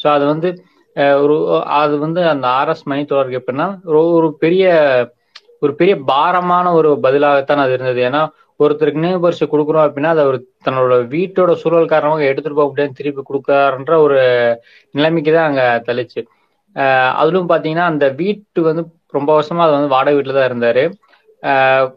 ஸோ 0.01 0.07
அது 0.17 0.25
வந்து 0.33 0.49
ஒரு 1.23 1.35
அது 1.81 1.95
வந்து 2.05 2.21
அந்த 2.33 2.47
ஆர்எஸ் 2.61 2.89
மணி 2.91 3.03
தொடருக்கு 3.05 3.41
எப்படின்னா 3.41 3.67
ஒரு 4.17 4.29
பெரிய 4.45 4.67
ஒரு 5.65 5.73
பெரிய 5.81 5.95
பாரமான 6.11 6.67
ஒரு 6.79 6.91
பதிலாகத்தான் 7.05 7.63
அது 7.65 7.75
இருந்தது. 7.77 8.01
ஏன்னா 8.09 8.23
ஒருத்தருக்கு 8.61 9.03
நினைவு 9.03 9.23
பரிசு 9.25 9.45
கொடுக்குறோம் 9.53 9.87
அப்படின்னா 9.87 10.11
அதை 10.15 10.23
அவர் 10.27 10.39
தன்னோட 10.67 10.95
வீட்டோட 11.15 11.51
சூழல் 11.63 11.93
காரணமாக 11.93 12.29
எடுத்துட்டு 12.31 12.59
போக 12.59 12.69
முடியாது. 12.71 12.99
திருப்பி 13.01 13.23
கொடுக்காருன்ற 13.23 13.95
ஒரு 14.07 14.19
நிலைமைக்கு 14.95 15.33
தான் 15.37 15.49
அங்க 15.51 15.63
தள்ளிச்சு. 15.89 16.21
அதுலும் 17.21 17.51
பாத்தீங்கன்னா 17.53 17.87
அந்த 17.93 18.07
வீட்டு 18.21 18.61
வந்து 18.69 18.83
ரொம்ப 19.17 19.31
வருஷமா 19.39 19.65
அது 19.67 19.77
வந்து 19.79 19.95
வாடகை 19.95 20.15
வீட்டுல 20.17 20.37
தான் 20.39 20.51
இருந்தாரு. 20.51 20.85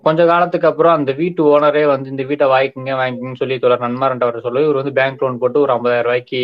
கொஞ்ச 0.06 0.22
காலத்துக்கு 0.26 0.68
அப்புறம் 0.70 0.96
அந்த 0.98 1.12
வீட்டு 1.20 1.42
ஓனரே 1.50 1.84
வந்து 1.92 2.08
இந்த 2.10 2.24
வீட்டை 2.30 2.46
வாங்கிக்கங்க 2.52 2.94
வாங்கிக்கங்கன்னு 3.00 3.42
சொல்லி 3.42 3.56
தொடர் 3.58 3.84
நன்மாரன் 3.86 4.26
அவர் 4.26 4.38
சொல்லி 4.40 4.62
இவர் 4.66 4.80
வந்து 4.82 4.94
பேங்க் 5.00 5.24
லோன் 5.24 5.40
போட்டு 5.42 5.64
ஒரு 5.64 5.74
ஐம்பதாயிரம் 5.76 6.08
ரூபாய்க்கு 6.08 6.42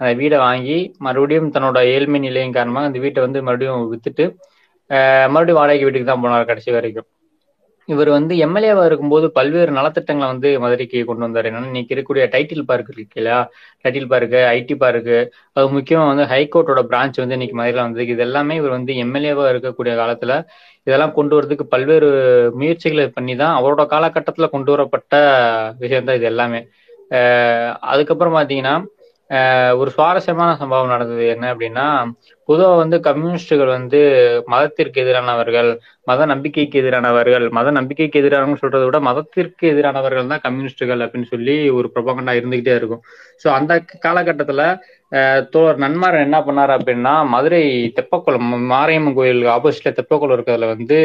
அந்த 0.00 0.12
வீடை 0.20 0.38
வாங்கி 0.44 0.76
மறுபடியும் 1.06 1.52
தன்னோட 1.54 1.80
ஏழ்மை 1.94 2.20
நிலையின் 2.20 2.56
காரணமாக 2.58 2.90
அந்த 2.90 3.00
வீட்டை 3.04 3.22
வந்து 3.26 3.40
மறுபடியும் 3.48 3.84
வித்துட்டு 3.92 4.26
மறுபடியும் 5.28 5.60
வாடகை 5.60 5.84
வீட்டுக்கு 5.84 6.10
தான் 6.10 6.24
போனார் 6.24 6.50
கடைசி 6.50 6.70
வரைக்கும். 6.76 7.08
இவர் 7.88 8.10
வந்து 8.16 8.34
எம்எல்ஏவா 8.46 8.82
இருக்கும்போது 8.88 9.26
பல்வேறு 9.36 9.70
நலத்திட்டங்களை 9.78 10.26
வந்து 10.32 10.48
மதுரைக்கு 10.64 10.98
கொண்டு 11.10 11.24
வந்தார். 11.26 11.46
என்னன்னா 11.50 11.70
இன்னைக்கு 11.70 11.92
இருக்கக்கூடிய 11.94 12.24
டைட்டில் 12.34 12.66
பார்க் 12.70 12.90
இருக்கு 12.94 13.18
இல்லையா? 13.20 13.38
டைட்டில் 13.84 14.10
பார்க்கு 14.12 14.40
ஐடி 14.56 14.74
பார்க்கு 14.82 15.16
அது 15.56 15.66
முக்கியமா 15.76 16.04
வந்து 16.12 16.26
ஹைகோர்ட்டோட 16.32 16.82
பிரான்ச் 16.90 17.20
வந்து 17.22 17.36
இன்னைக்கு 17.38 17.56
மதுரையில 17.60 17.84
வந்தது 17.86 18.06
இது 18.14 18.24
எல்லாமே 18.28 18.56
இவர் 18.60 18.76
வந்து 18.78 18.94
எம்எல்ஏவா 19.04 19.46
இருக்கக்கூடிய 19.54 19.94
காலத்துல 20.02 20.34
இதெல்லாம் 20.86 21.16
கொண்டு 21.18 21.34
வரதுக்கு 21.36 21.64
பல்வேறு 21.74 22.08
முயற்சிகளை 22.60 23.06
பண்ணி 23.16 23.34
தான் 23.42 23.56
அவரோட 23.58 23.82
காலகட்டத்துல 23.94 24.48
கொண்டு 24.54 24.70
வரப்பட்ட 24.74 25.14
விஷயம் 25.82 26.08
தான் 26.08 26.18
இது 26.20 26.28
எல்லாமே. 26.32 26.60
அதுக்கப்புறம் 27.92 28.36
பாத்தீங்கன்னா 28.38 28.74
ஒரு 29.80 29.90
சுவாரஸ்யமான 29.94 30.50
சம்பவம் 30.60 30.92
நடந்தது. 30.92 31.24
என்ன 31.34 31.46
அப்படின்னா 31.52 31.86
பொதுவாக 32.48 32.76
வந்து 32.82 32.96
கம்யூனிஸ்டுகள் 33.06 33.70
வந்து 33.76 33.98
மதத்திற்கு 34.52 34.98
எதிரானவர்கள் 35.04 35.68
மத 36.10 36.26
நம்பிக்கைக்கு 36.32 36.76
எதிரானவர்கள் 36.82 37.44
மத 37.58 37.70
நம்பிக்கைக்கு 37.78 38.20
எதிரானவங்க 38.22 38.60
சொல்றதை 38.62 38.84
விட 38.88 39.00
மதத்திற்கு 39.08 39.64
எதிரானவர்கள் 39.72 40.32
தான் 40.32 40.44
கம்யூனிஸ்டுகள் 40.46 41.02
அப்படின்னு 41.06 41.32
சொல்லி 41.34 41.56
ஒரு 41.78 41.88
பிரபகண்டா 41.96 42.34
இருந்துகிட்டே 42.40 42.74
இருக்கும். 42.80 43.02
ஸோ 43.42 43.48
அந்த 43.58 43.72
காலகட்டத்துல 44.06 44.62
தோழர் 45.54 45.82
நன்மாரன் 45.84 46.26
என்ன 46.28 46.38
பண்ணாரு 46.48 46.72
அப்படின்னா 46.78 47.14
மதுரை 47.34 47.62
தெப்பக்குளம் 47.98 48.50
மாரியம்மன் 48.74 49.18
கோயிலுக்கு 49.18 49.54
ஆப்போசிட்ல 49.56 49.92
தெப்பக்குளம் 50.00 50.36
இருக்கிறதுல 50.38 50.68
வந்து 50.74 50.98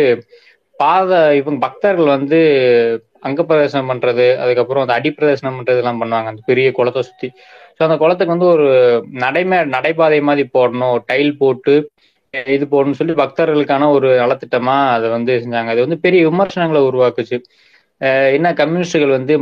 பாத 0.80 1.12
இவங்க 1.40 1.60
பக்தர்கள் 1.66 2.16
வந்து 2.18 2.40
அங்க 3.28 3.42
பிரதேசனம் 3.50 3.90
பண்றது 3.92 4.26
அதுக்கப்புறம் 4.44 4.84
அந்த 4.86 4.96
அடிப்பிரதேசனம் 5.00 5.58
பண்றது 5.58 5.82
எல்லாம் 5.82 6.02
பண்ணுவாங்க. 6.02 6.32
அந்த 6.32 6.42
பெரிய 6.50 6.68
குளத்தை 6.78 7.02
சுத்தி. 7.10 7.28
ஸோ 7.78 7.82
அந்த 7.88 7.96
குளத்துக்கு 8.02 8.36
வந்து 8.36 8.50
ஒரு 8.56 8.68
நடைமே 9.24 9.58
நடைபாதை 9.76 10.20
மாதிரி 10.30 10.44
போடணும். 10.56 10.98
டைல் 11.10 11.32
போட்டு 11.42 11.74
இது 12.56 12.66
போடணும்னு 12.72 13.00
சொல்லி 13.00 13.16
பக்தர்களுக்கான 13.22 13.88
ஒரு 13.96 14.08
நலத்திட்டமா 14.22 14.76
அதை 14.96 15.08
வந்து 15.16 15.34
செஞ்சாங்க. 15.44 15.72
அது 15.74 15.82
வந்து 15.86 15.98
பெரிய 16.06 16.22
விமர்சனங்களை 16.30 16.82
உருவாக்குச்சு. 16.90 17.38
என்ன 18.38 18.48
கம்யூனிஸ்டுகள் 18.62 19.18
வந்து 19.18 19.34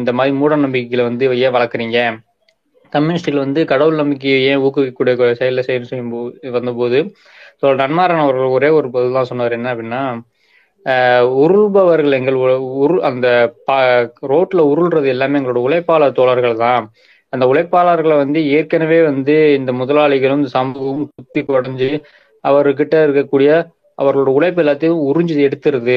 இந்த 0.00 0.12
மாதிரி 0.18 0.32
மூட 0.40 0.54
நம்பிக்கைகளை 0.64 1.04
வந்து 1.10 1.24
ஏன் 1.46 1.54
வளர்க்குறீங்க? 1.56 1.98
கம்யூனிஸ்டுகள் 2.92 3.44
வந்து 3.46 3.60
கடவுள் 3.72 4.00
நம்பிக்கையை 4.02 4.38
ஏன் 4.50 4.62
ஊக்குவிக்கக்கூடிய 4.66 5.14
செயலில் 5.40 5.66
செயல் 5.68 5.88
செய்யும் 5.90 6.12
வந்தபோது 6.56 6.98
ஸோ 7.60 7.66
நன்மாரன் 7.82 8.24
அவர்கள் 8.24 8.54
ஒரே 8.58 8.68
ஒரு 8.78 8.88
பதில் 8.94 9.16
தான் 9.18 9.30
சொன்னார். 9.30 9.56
என்ன 9.58 9.68
அப்படின்னா 9.74 10.02
உருள்பவர்கள் 11.42 12.16
எங்கள் 12.18 12.38
உரு 12.82 12.96
அந்த 13.10 13.26
ரோட்ல 14.32 14.62
உருள்றது 14.72 15.08
எல்லாமே 15.14 15.38
எங்களோட 15.40 15.60
உழைப்பாளர் 15.68 16.18
தோழர்கள் 16.18 16.62
தான். 16.66 16.84
அந்த 17.34 17.44
உழைப்பாளர்களை 17.50 18.16
வந்து 18.16 18.40
ஏற்கனவே 18.56 18.98
வந்து 19.08 19.34
இந்த 19.58 19.70
முதலாளிகளும் 19.80 20.40
இந்த 20.40 20.52
சமூகமும் 20.56 21.08
குத்தி 21.12 21.40
குறைஞ்சு 21.44 21.90
அவர்கிட்ட 22.44 22.94
இருக்கக்கூடிய 23.06 23.50
அவர்களோட 23.98 24.30
உழைப்பு 24.38 24.62
எல்லாத்தையும் 24.62 25.02
உறிஞ்சு 25.08 25.34
எடுத்துருது. 25.46 25.96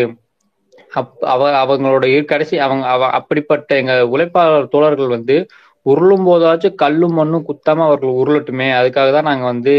அப் 0.92 1.14
அவ 1.28 1.42
அவங்களோட 1.62 2.04
கடைசி 2.26 2.56
அவங்க 2.66 2.86
அவ 2.88 3.06
அப்படிப்பட்ட 3.20 3.70
எங்க 3.82 3.94
உழைப்பாளர் 4.14 4.74
தோழர்கள் 4.74 5.16
வந்து 5.16 5.36
உருளும் 5.86 6.26
போதாச்சும் 6.28 6.80
கல்லும் 6.82 7.18
மண்ணும் 7.20 7.48
குத்தாம 7.50 7.84
அவர்கள் 7.88 8.20
உருளட்டுமே. 8.22 8.68
அதுக்காக 8.80 9.10
தான் 9.12 9.30
நாங்க 9.32 9.46
வந்து 9.52 9.76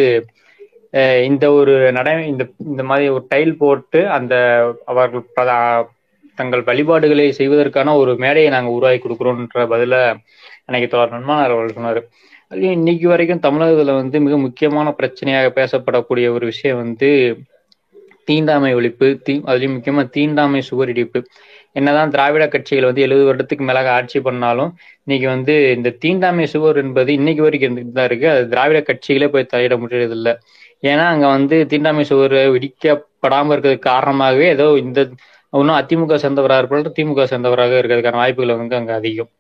இந்த 1.28 1.44
ஒரு 1.58 1.74
நடை 1.96 2.12
இந்த 2.30 2.42
இந்த 2.66 2.82
மாதிரி 2.88 3.06
ஒரு 3.14 3.24
டைல் 3.28 3.52
போட்டு 3.56 4.00
அந்த 4.16 4.34
அவர்கள் 4.86 5.24
தங்கள் 6.38 6.62
வழிபாடுகளை 6.64 7.26
செய்வதற்கான 7.32 7.94
ஒரு 7.96 8.12
மேடையை 8.16 8.50
நாங்க 8.50 8.70
உருவாக்கி 8.70 9.00
கொடுக்குறோன்ற 9.00 9.64
பதில 9.72 9.94
அன்னைக்கு 10.66 10.88
தோழர் 10.88 11.14
நன்மானார் 11.14 11.54
அவர்கள் 11.54 11.76
சொன்னார். 11.76 12.00
அதுலயும் 12.50 12.76
இன்னைக்கு 12.78 13.06
வரைக்கும் 13.08 13.44
தமிழகத்துல 13.46 13.94
வந்து 14.00 14.16
மிக 14.20 14.36
முக்கியமான 14.44 14.88
பிரச்சனையாக 14.98 15.48
பேசப்படக்கூடிய 15.58 16.26
ஒரு 16.36 16.44
விஷயம் 16.52 16.80
வந்து 16.82 17.10
தீண்டாமை 18.28 18.70
ஒழிப்பு 18.74 19.06
தீ 19.26 19.34
அதுலயும் 19.46 19.76
முக்கியமா 19.76 20.02
தீண்டாமை 20.16 20.60
சுவரிடிப்பு 20.62 21.20
என்னதான் 21.76 22.12
திராவிட 22.14 22.44
கட்சிகள் 22.48 22.88
வந்து 22.88 23.04
எழுபது 23.06 23.24
வருடத்துக்கு 23.28 23.64
மேலாக 23.64 23.88
ஆட்சி 23.90 24.18
பண்ணாலும் 24.20 24.70
இன்னைக்கு 25.06 25.26
வந்து 25.28 25.54
இந்த 25.76 25.94
தீண்டாமை 26.04 26.46
சுவர் 26.52 26.80
என்பது 26.82 27.10
இன்னைக்கு 27.12 27.42
வரைக்கும் 27.42 27.68
இருந்துட்டு 27.68 27.96
தான் 27.98 28.08
இருக்கு. 28.10 28.28
அது 28.28 28.44
திராவிட 28.48 28.78
கட்சிகளே 28.82 29.28
போய் 29.28 29.50
தலையிட 29.52 29.76
முடியறது 29.82 30.16
இல்ல 30.18 30.30
ஏன்னா 30.82 31.04
அங்க 31.12 31.26
வந்து 31.28 31.56
தீண்டாமை 31.70 32.04
சுவர் 32.04 32.36
விடிக்கப்படாம 32.54 33.52
இருக்கிறதுக்கு 33.54 33.88
காரணமாகவே 33.90 34.46
ஏதோ 34.48 34.66
இந்த 34.82 35.00
இன்னும் 35.52 35.78
அதிமுக 35.78 36.16
சேர்ந்தவராக 36.22 36.60
இருப்பாரு 36.62 36.94
திமுக 36.96 37.26
சேர்ந்தவராக 37.30 37.78
இருக்கிறதுக்கான 37.80 38.20
வாய்ப்புகள் 38.22 38.60
வந்து 38.60 38.78
அங்க 38.78 38.92
அதிகம். 38.94 39.30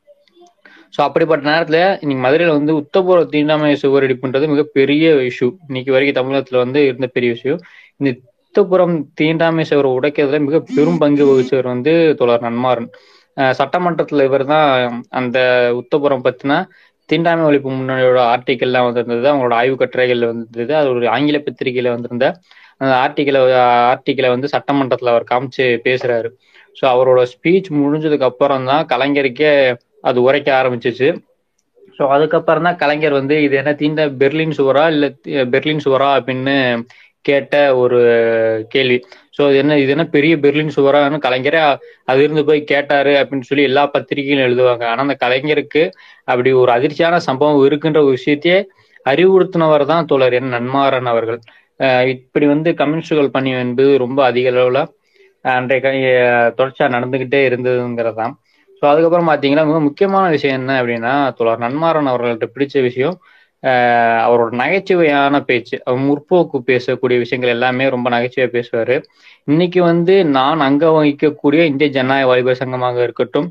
ஸோ 0.94 1.00
அப்படிப்பட்ட 1.04 1.42
நேரத்துல 1.48 1.78
இன்னைக்கு 2.02 2.22
மதுரையில 2.24 2.54
வந்து 2.54 2.72
உத்தபூர்வ 2.82 3.24
தீண்டாமை 3.34 3.70
சுவரடிப்புன்றது 3.82 4.46
மிகப்பெரிய 4.48 5.10
இஷ்யூ 5.28 5.48
இன்னைக்கு 5.68 5.94
வரைக்கும் 5.94 6.18
தமிழகத்துல 6.20 6.62
வந்து 6.64 6.80
இருந்த 6.88 7.08
பெரிய 7.16 7.30
விஷயம் 7.36 7.60
இந்த 8.00 8.10
உத்தபுரம் 8.44 8.96
தீண்டாமை 9.14 9.64
சுவரை 9.70 9.90
உடைக்கிறதுல 9.98 10.40
மிக 10.44 10.58
பெரும் 10.68 11.00
பங்கு 11.02 11.24
வகிச்சவர் 11.28 11.72
வந்து 11.72 11.92
தோழர் 12.20 12.46
நன்மாறன். 12.46 12.88
சட்டமன்றத்தில் 13.36 13.58
சட்டமன்றத்துல 13.58 14.26
இவர் 14.28 14.44
தான் 14.46 14.68
அந்த 15.18 15.38
உத்தபுரம் 15.80 16.24
பத்தினா 16.24 16.56
தீண்டாமை 17.08 17.44
ஒழிப்பு 17.46 17.70
முன்னணியோட 17.72 18.20
ஆர்டிக்கல்லாம் 18.32 18.86
வந்திருந்தது. 18.88 19.26
அவங்களோட 19.30 19.54
ஆய்வு 19.60 19.76
கட்டுரைகள் 19.76 20.22
வந்தது. 20.30 20.48
அது 20.80 20.88
ஒரு 20.94 21.08
ஆங்கில 21.14 21.38
பத்திரிகையில 21.46 21.94
வந்திருந்த 21.96 22.26
அந்த 22.80 22.92
ஆர்டிக்கலை 23.04 23.40
ஆர்டிக்கலை 23.92 24.28
வந்து 24.34 24.48
சட்டமன்றத்துல 24.54 25.12
அவர் 25.14 25.30
காமிச்சு 25.30 25.64
பேசுறாரு. 25.86 26.28
ஸோ 26.76 26.84
அவரோட 26.92 27.20
ஸ்பீச் 27.32 27.68
முடிஞ்சதுக்கு 27.78 28.28
அப்புறம் 28.30 28.66
தான் 28.66 28.84
கலைஞருக்கே 28.92 29.52
அது 30.04 30.18
உரைக்க 30.26 30.48
ஆரம்பிச்சிச்சு. 30.58 31.08
ஸோ 31.98 32.04
அதுக்கப்புறம் 32.14 32.66
தான் 32.66 32.80
கலைஞர் 32.80 33.18
வந்து 33.20 33.36
இது 33.44 33.54
என்ன 33.60 33.72
தீண்ட 33.76 34.02
பெர்லின் 34.20 34.56
சுவரா 34.58 34.84
இல்ல 34.94 35.06
பெர்லின் 35.54 35.84
சுவரா 35.86 36.08
அப்படின்னு 36.18 36.54
கேட்ட 37.24 37.54
ஒரு 37.80 37.98
கேள்வி. 38.74 38.98
ஸோ 39.38 39.44
இது 39.48 39.58
என்ன 39.58 39.78
இது 39.78 39.90
என்ன 39.90 40.04
பெரிய 40.08 40.34
பெர்லின் 40.36 40.74
சுவரான்னு 40.76 41.18
கலைஞரே 41.24 41.60
அது 42.04 42.20
இருந்து 42.22 42.42
போய் 42.44 42.60
கேட்டாரு 42.64 43.12
அப்படின்னு 43.20 43.48
சொல்லி 43.48 43.62
எல்லா 43.62 43.84
பத்திரிகையும் 43.86 44.44
எழுதுவாங்க. 44.46 44.84
ஆனா 44.90 45.00
அந்த 45.04 45.16
கலைஞருக்கு 45.20 45.82
அப்படி 46.28 46.50
ஒரு 46.62 46.70
அதிர்ச்சியான 46.72 47.16
சம்பவம் 47.26 47.60
இருக்குன்ற 47.66 48.00
ஒரு 48.02 48.12
விஷயத்தையே 48.16 48.58
அறிவுறுத்தினவர் 49.06 49.84
தான் 49.86 50.06
தோழர் 50.06 50.32
என் 50.32 50.54
நன்மாறன் 50.54 51.10
அவர்கள். 51.12 51.40
இப்படி 52.14 52.46
வந்து 52.46 52.70
கம்யூனிஸ்டுகள் 52.74 53.30
பணி 53.30 53.50
என்பது 53.60 53.92
ரொம்ப 53.98 54.20
அதிக 54.24 54.50
அளவுல 54.50 54.80
அன்றைய 55.44 55.80
க- 55.82 55.92
தொடர்ச்சியா 56.56 56.86
நடந்துகிட்டே 56.94 57.40
இருந்ததுங்கிறதான் 57.48 58.32
ஸோ 58.82 58.86
அதுக்கப்புறம் 58.86 59.28
பாத்தீங்கன்னா 59.28 59.64
மிக 59.66 59.78
முக்கியமான 59.86 60.24
விஷயம் 60.30 60.58
என்ன 60.58 60.72
அப்படின்னா 60.80 61.12
தோழர் 61.38 61.62
நன்மாறன் 61.64 62.10
அவர்கள்ட்ட 62.10 62.46
பிடிச்ச 62.54 62.82
விஷயம் 62.82 63.16
அவரோட 64.24 64.50
நகைச்சுவையான 64.62 65.40
பேச்சு 65.48 65.76
அவர் 65.84 66.02
முற்போக்கு 66.08 66.58
பேசக்கூடிய 66.70 67.16
விஷயங்கள் 67.24 67.54
எல்லாமே 67.54 67.88
ரொம்ப 67.94 68.08
நகைச்சுவையா 68.14 68.48
பேசுவாரு. 68.56 68.96
இன்னைக்கு 69.44 69.80
வந்து 69.82 70.14
நான் 70.36 70.60
அங்க 70.60 70.86
வகிக்கக்கூடிய 70.98 71.62
இந்திய 71.70 71.88
ஜனநாயக 71.96 72.28
வாலிபர் 72.30 72.60
சங்கமாக 72.62 73.02
இருக்கட்டும் 73.02 73.48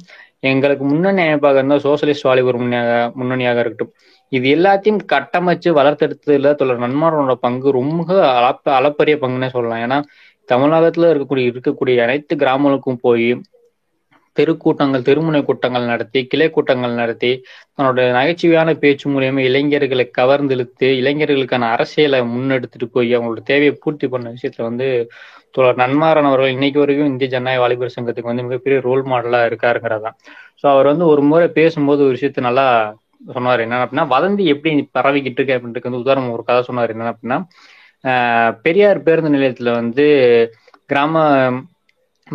எங்களுக்கு 0.49 0.83
முன்னணி 0.85 1.21
அமைப்பாக 1.25 1.59
இருந்தால் 1.59 1.83
சோசியலிஸ்ட் 1.87 2.27
வாலிபர் 2.29 2.59
முன்னணியாக 2.61 3.11
முன்னணியாக 3.19 3.59
இருக்கட்டும். 3.63 3.91
இது 4.31 4.47
எல்லாத்தையும் 4.55 5.01
கட்டமைச்சு 5.13 5.69
வளர்த்தெடுத்ததுல 5.79 6.49
தொடர் 6.55 6.83
நன்மாரோட 6.85 7.33
பங்கு 7.45 7.71
ரொம்ப 7.79 8.07
அளப்ப 8.39 8.71
அளப்பரிய 8.79 9.17
பங்குன்னே 9.23 9.49
சொல்லலாம். 9.55 9.83
ஏன்னா 9.85 9.99
தமிழகத்துல 10.49 11.09
இருக்கக்கூடிய 11.11 11.45
இருக்கக்கூடிய 11.51 11.97
அனைத்து 12.05 12.33
கிராமங்களுக்கும் 12.43 13.01
போய் 13.05 13.29
தெருக்கூட்டங்கள் 14.37 15.05
தெருமுனை 15.05 15.41
கூட்டங்கள் 15.43 15.85
நடத்தி 15.85 16.19
கிளை 16.25 16.47
கூட்டங்கள் 16.49 16.93
நடத்தி 16.93 17.31
தன்னோட 17.75 18.05
நகைச்சுவையான 18.11 18.75
பேச்சு 18.79 19.05
மூலியமா 19.05 19.41
இளைஞர்களை 19.49 20.05
கவர்ந்தெழுத்து 20.11 20.89
இளைஞர்களுக்கான 20.99 21.69
அரசியலை 21.75 22.19
முன்னெடுத்துட்டு 22.33 22.87
போய் 22.91 23.15
அவங்களோட 23.15 23.43
தேவையை 23.43 23.73
பூர்த்தி 23.83 24.07
பண்ண 24.07 24.33
விஷயத்துல 24.35 24.67
வந்து 24.69 24.87
தோழர் 25.55 25.81
நன்மாறன் 25.81 26.29
அவர்கள் 26.29 26.53
இன்னைக்கு 26.55 26.79
வரைக்கும் 26.79 27.11
இந்திய 27.11 27.29
ஜனநாயக 27.29 27.61
வாலிபர் 27.63 27.95
சங்கத்துக்கு 27.95 28.31
வந்து 28.31 28.45
மிகப்பெரிய 28.47 28.79
ரோல் 28.87 29.03
மாடலா 29.11 29.39
இருக்காருங்கிறதான். 29.49 30.15
ஸோ 30.61 30.65
அவர் 30.73 30.89
வந்து 30.91 31.05
ஒரு 31.13 31.21
முறை 31.29 31.47
பேசும்போது 31.59 32.01
ஒரு 32.05 32.15
விஷயத்த 32.17 32.41
நல்லா 32.49 32.65
சொன்னார். 33.29 33.63
என்ன 33.65 33.81
அப்படின்னா 33.83 34.05
வதந்தி 34.13 34.43
எப்படி 34.53 34.71
பரவிக்கிட்டு 34.97 35.39
இருக்கு? 35.39 35.57
அப்படின்றது 35.57 35.89
வந்து 35.89 36.03
உதாரணம் 36.05 36.35
ஒரு 36.35 36.43
கதை 36.49 36.61
சொன்னார். 36.69 36.93
என்ன 36.95 37.11
அப்படின்னா 37.13 37.39
பெரியார் 38.65 39.05
பேருந்து 39.05 39.35
நிலையத்துல 39.35 39.71
வந்து 39.79 40.05
கிராம 40.89 41.15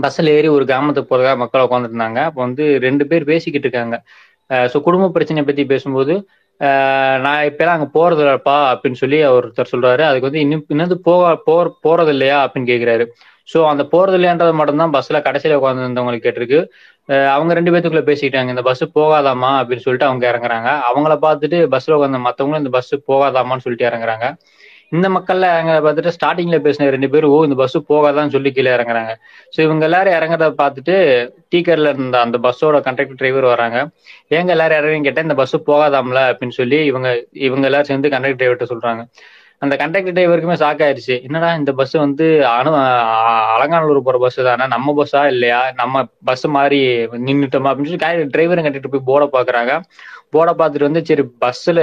பஸ்ஸில் 0.04 0.30
ஏறி 0.37 0.49
ஒரு 0.56 0.64
கிராமத்துக்கு 0.70 1.11
போகிறதா 1.11 1.32
மக்கள் 1.42 1.64
உட்காந்துருந்தாங்க 1.66 2.20
அப்போ 2.28 2.40
வந்து 2.46 2.64
ரெண்டு 2.87 3.04
பேர் 3.11 3.25
பேசிக்கிட்டு 3.32 3.66
இருக்காங்க. 3.68 3.96
ஸோ 4.72 4.78
குடும்ப 4.87 5.11
பிரச்சனையை 5.16 5.44
பற்றி 5.49 5.64
பேசும்போது 5.72 6.14
நான் 7.25 7.46
இப்பெல்லாம் 7.49 7.76
அங்கே 7.76 7.88
போறது 7.96 8.22
இல்லப்பா 8.25 8.56
அப்படின்னு 8.72 8.99
சொல்லி 9.02 9.18
ஒருத்தர் 9.37 9.72
சொல்றாரு. 9.72 10.02
அதுக்கு 10.08 10.28
வந்து 10.28 10.42
இன்னும் 10.44 10.64
இன்னது 10.75 10.96
போக 11.08 11.32
போற 11.49 11.64
போறது 11.87 12.12
இல்லையா 12.14 12.37
அப்படின்னு 12.44 12.70
கேட்குறாரு 12.72 13.04
ஸோ 13.52 13.58
அந்த 13.70 13.82
போறது 13.92 14.16
இல்லையான்றது 14.18 14.52
மட்டும்தான் 14.58 14.94
பஸ்ல 14.96 15.20
கடைசியில 15.26 15.56
உட்காந்துருந்தவங்களுக்கு 15.61 16.26
கேட்டிருக்கு. 16.26 16.61
அவங்க 17.34 17.52
ரெண்டு 17.58 17.72
பேத்துக்குள்ள 17.72 18.04
பேசிக்கிட்டாங்க. 18.11 18.50
இந்த 18.54 18.64
பஸ் 18.68 18.84
போகாதாமா 18.99 19.50
அப்படின்னு 19.61 19.84
சொல்லிட்டு 19.87 20.08
அவங்க 20.08 20.25
இறங்குறாங்க. 20.32 20.68
அவங்கள 20.90 21.14
பார்த்துட்டு 21.26 21.58
பஸ்ல 21.75 21.96
உட்காந்து 21.99 22.20
மற்றவங்களும் 22.26 22.62
இந்த 22.64 22.72
பஸ் 22.76 22.92
போகாதாமான்னு 23.11 23.64
சொல்லிட்டு 23.64 23.88
இறங்குறாங்க. 23.90 24.26
இந்த 24.92 25.06
மக்கள்ல 25.14 25.46
இறங்க 25.54 25.72
பார்த்துட்டு 25.84 26.14
ஸ்டார்டிங்ல 26.16 26.56
பேசின 26.64 26.88
ரெண்டு 26.94 27.08
பேரும் 27.12 27.32
ஓ 27.34 27.38
இந்த 27.46 27.56
பஸ் 27.61 27.76
போகாதான்னு 27.90 28.34
சொல்லி 28.34 28.50
கீழே 28.56 28.70
இறங்குறாங்க. 28.76 29.12
ஸோ 29.54 29.58
இவங்க 29.66 29.84
எல்லாரும் 29.88 30.16
இறங்குறத 30.18 30.49
பார்த்துட்டு 30.61 30.94
டீக்கர்ல 31.52 31.92
இருந்த 31.94 32.18
அந்த 32.26 32.38
பஸ்ஸோட 32.46 32.78
கண்டக்டர் 32.88 33.20
டிரைவர் 33.20 33.46
வராங்க. 33.52 33.78
ஏங்க 34.37 34.52
எல்லாரும் 34.56 34.80
இறங்கி 34.82 35.06
கேட்டா 35.08 35.26
இந்த 35.28 35.37
பஸ் 35.42 35.56
போகாதாம்ல? 35.70 36.20
அப்படின்னு 36.32 36.56
சொல்லி 36.61 36.80
இவங்க 36.90 37.08
இவங்க 37.49 37.64
எல்லாரும் 37.70 37.90
சேர்ந்து 37.92 38.12
கண்டக்டர் 38.14 38.40
டிரைவர்கிட்ட 38.42 38.72
சொல்றாங்க. 38.75 39.02
அந்த 39.62 39.75
கண்டக்டர் 39.80 40.14
டிரைவருக்குமே 40.16 40.56
ஷாக் 40.62 40.82
ஆயிருச்சு 40.84 41.16
என்னடா 41.26 41.49
இந்த 41.58 41.72
பஸ் 41.80 41.92
வந்து 42.04 42.25
அணு 42.52 42.70
அலங்கானூர் 42.76 43.52
அலங்காநல்லூர் 43.56 44.06
போற 44.08 44.18
பஸ் 44.25 44.38
தானே? 44.49 44.64
நம்ம 44.75 44.94
பஸ்ஸா 44.99 45.22
இல்லையா? 45.34 45.61
நம்ம 45.80 45.94
பஸ் 46.30 46.46
மாதிரி 46.56 46.78
நின்றுட்டோமா 47.28 47.70
அப்படின்னு 47.72 47.92
சொல்லி 47.92 48.02
டிரைவரும் 48.34 48.66
கட்டிட்டு 48.66 48.92
போய் 48.94 49.06
போர்டை 49.11 49.28
பாக்குறாங்க 49.37 49.75
போர்டை 50.34 50.54
பார்த்துட்டு 50.61 50.88
வந்து 50.88 51.02
சரி 51.11 51.25
பஸ்ல 51.44 51.78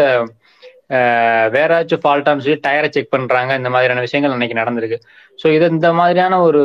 வேற 1.54 1.70
ஏதாச்சும் 1.70 2.04
ஃபால்ட்டான்னு 2.04 2.44
சொல்லி 2.46 2.60
டயரை 2.64 2.90
செக் 2.90 3.10
பண்றாங்க 3.10 3.52
இந்த 3.56 3.70
மாதிரியான 3.70 4.04
விஷயங்கள் 4.06 4.36
அன்னைக்கு 4.36 4.62
நடந்திருக்கு. 4.62 4.98
ஸோ 5.40 5.48
இது 5.56 5.66
இந்த 5.70 5.90
மாதிரியான 5.94 6.40
ஒரு 6.42 6.62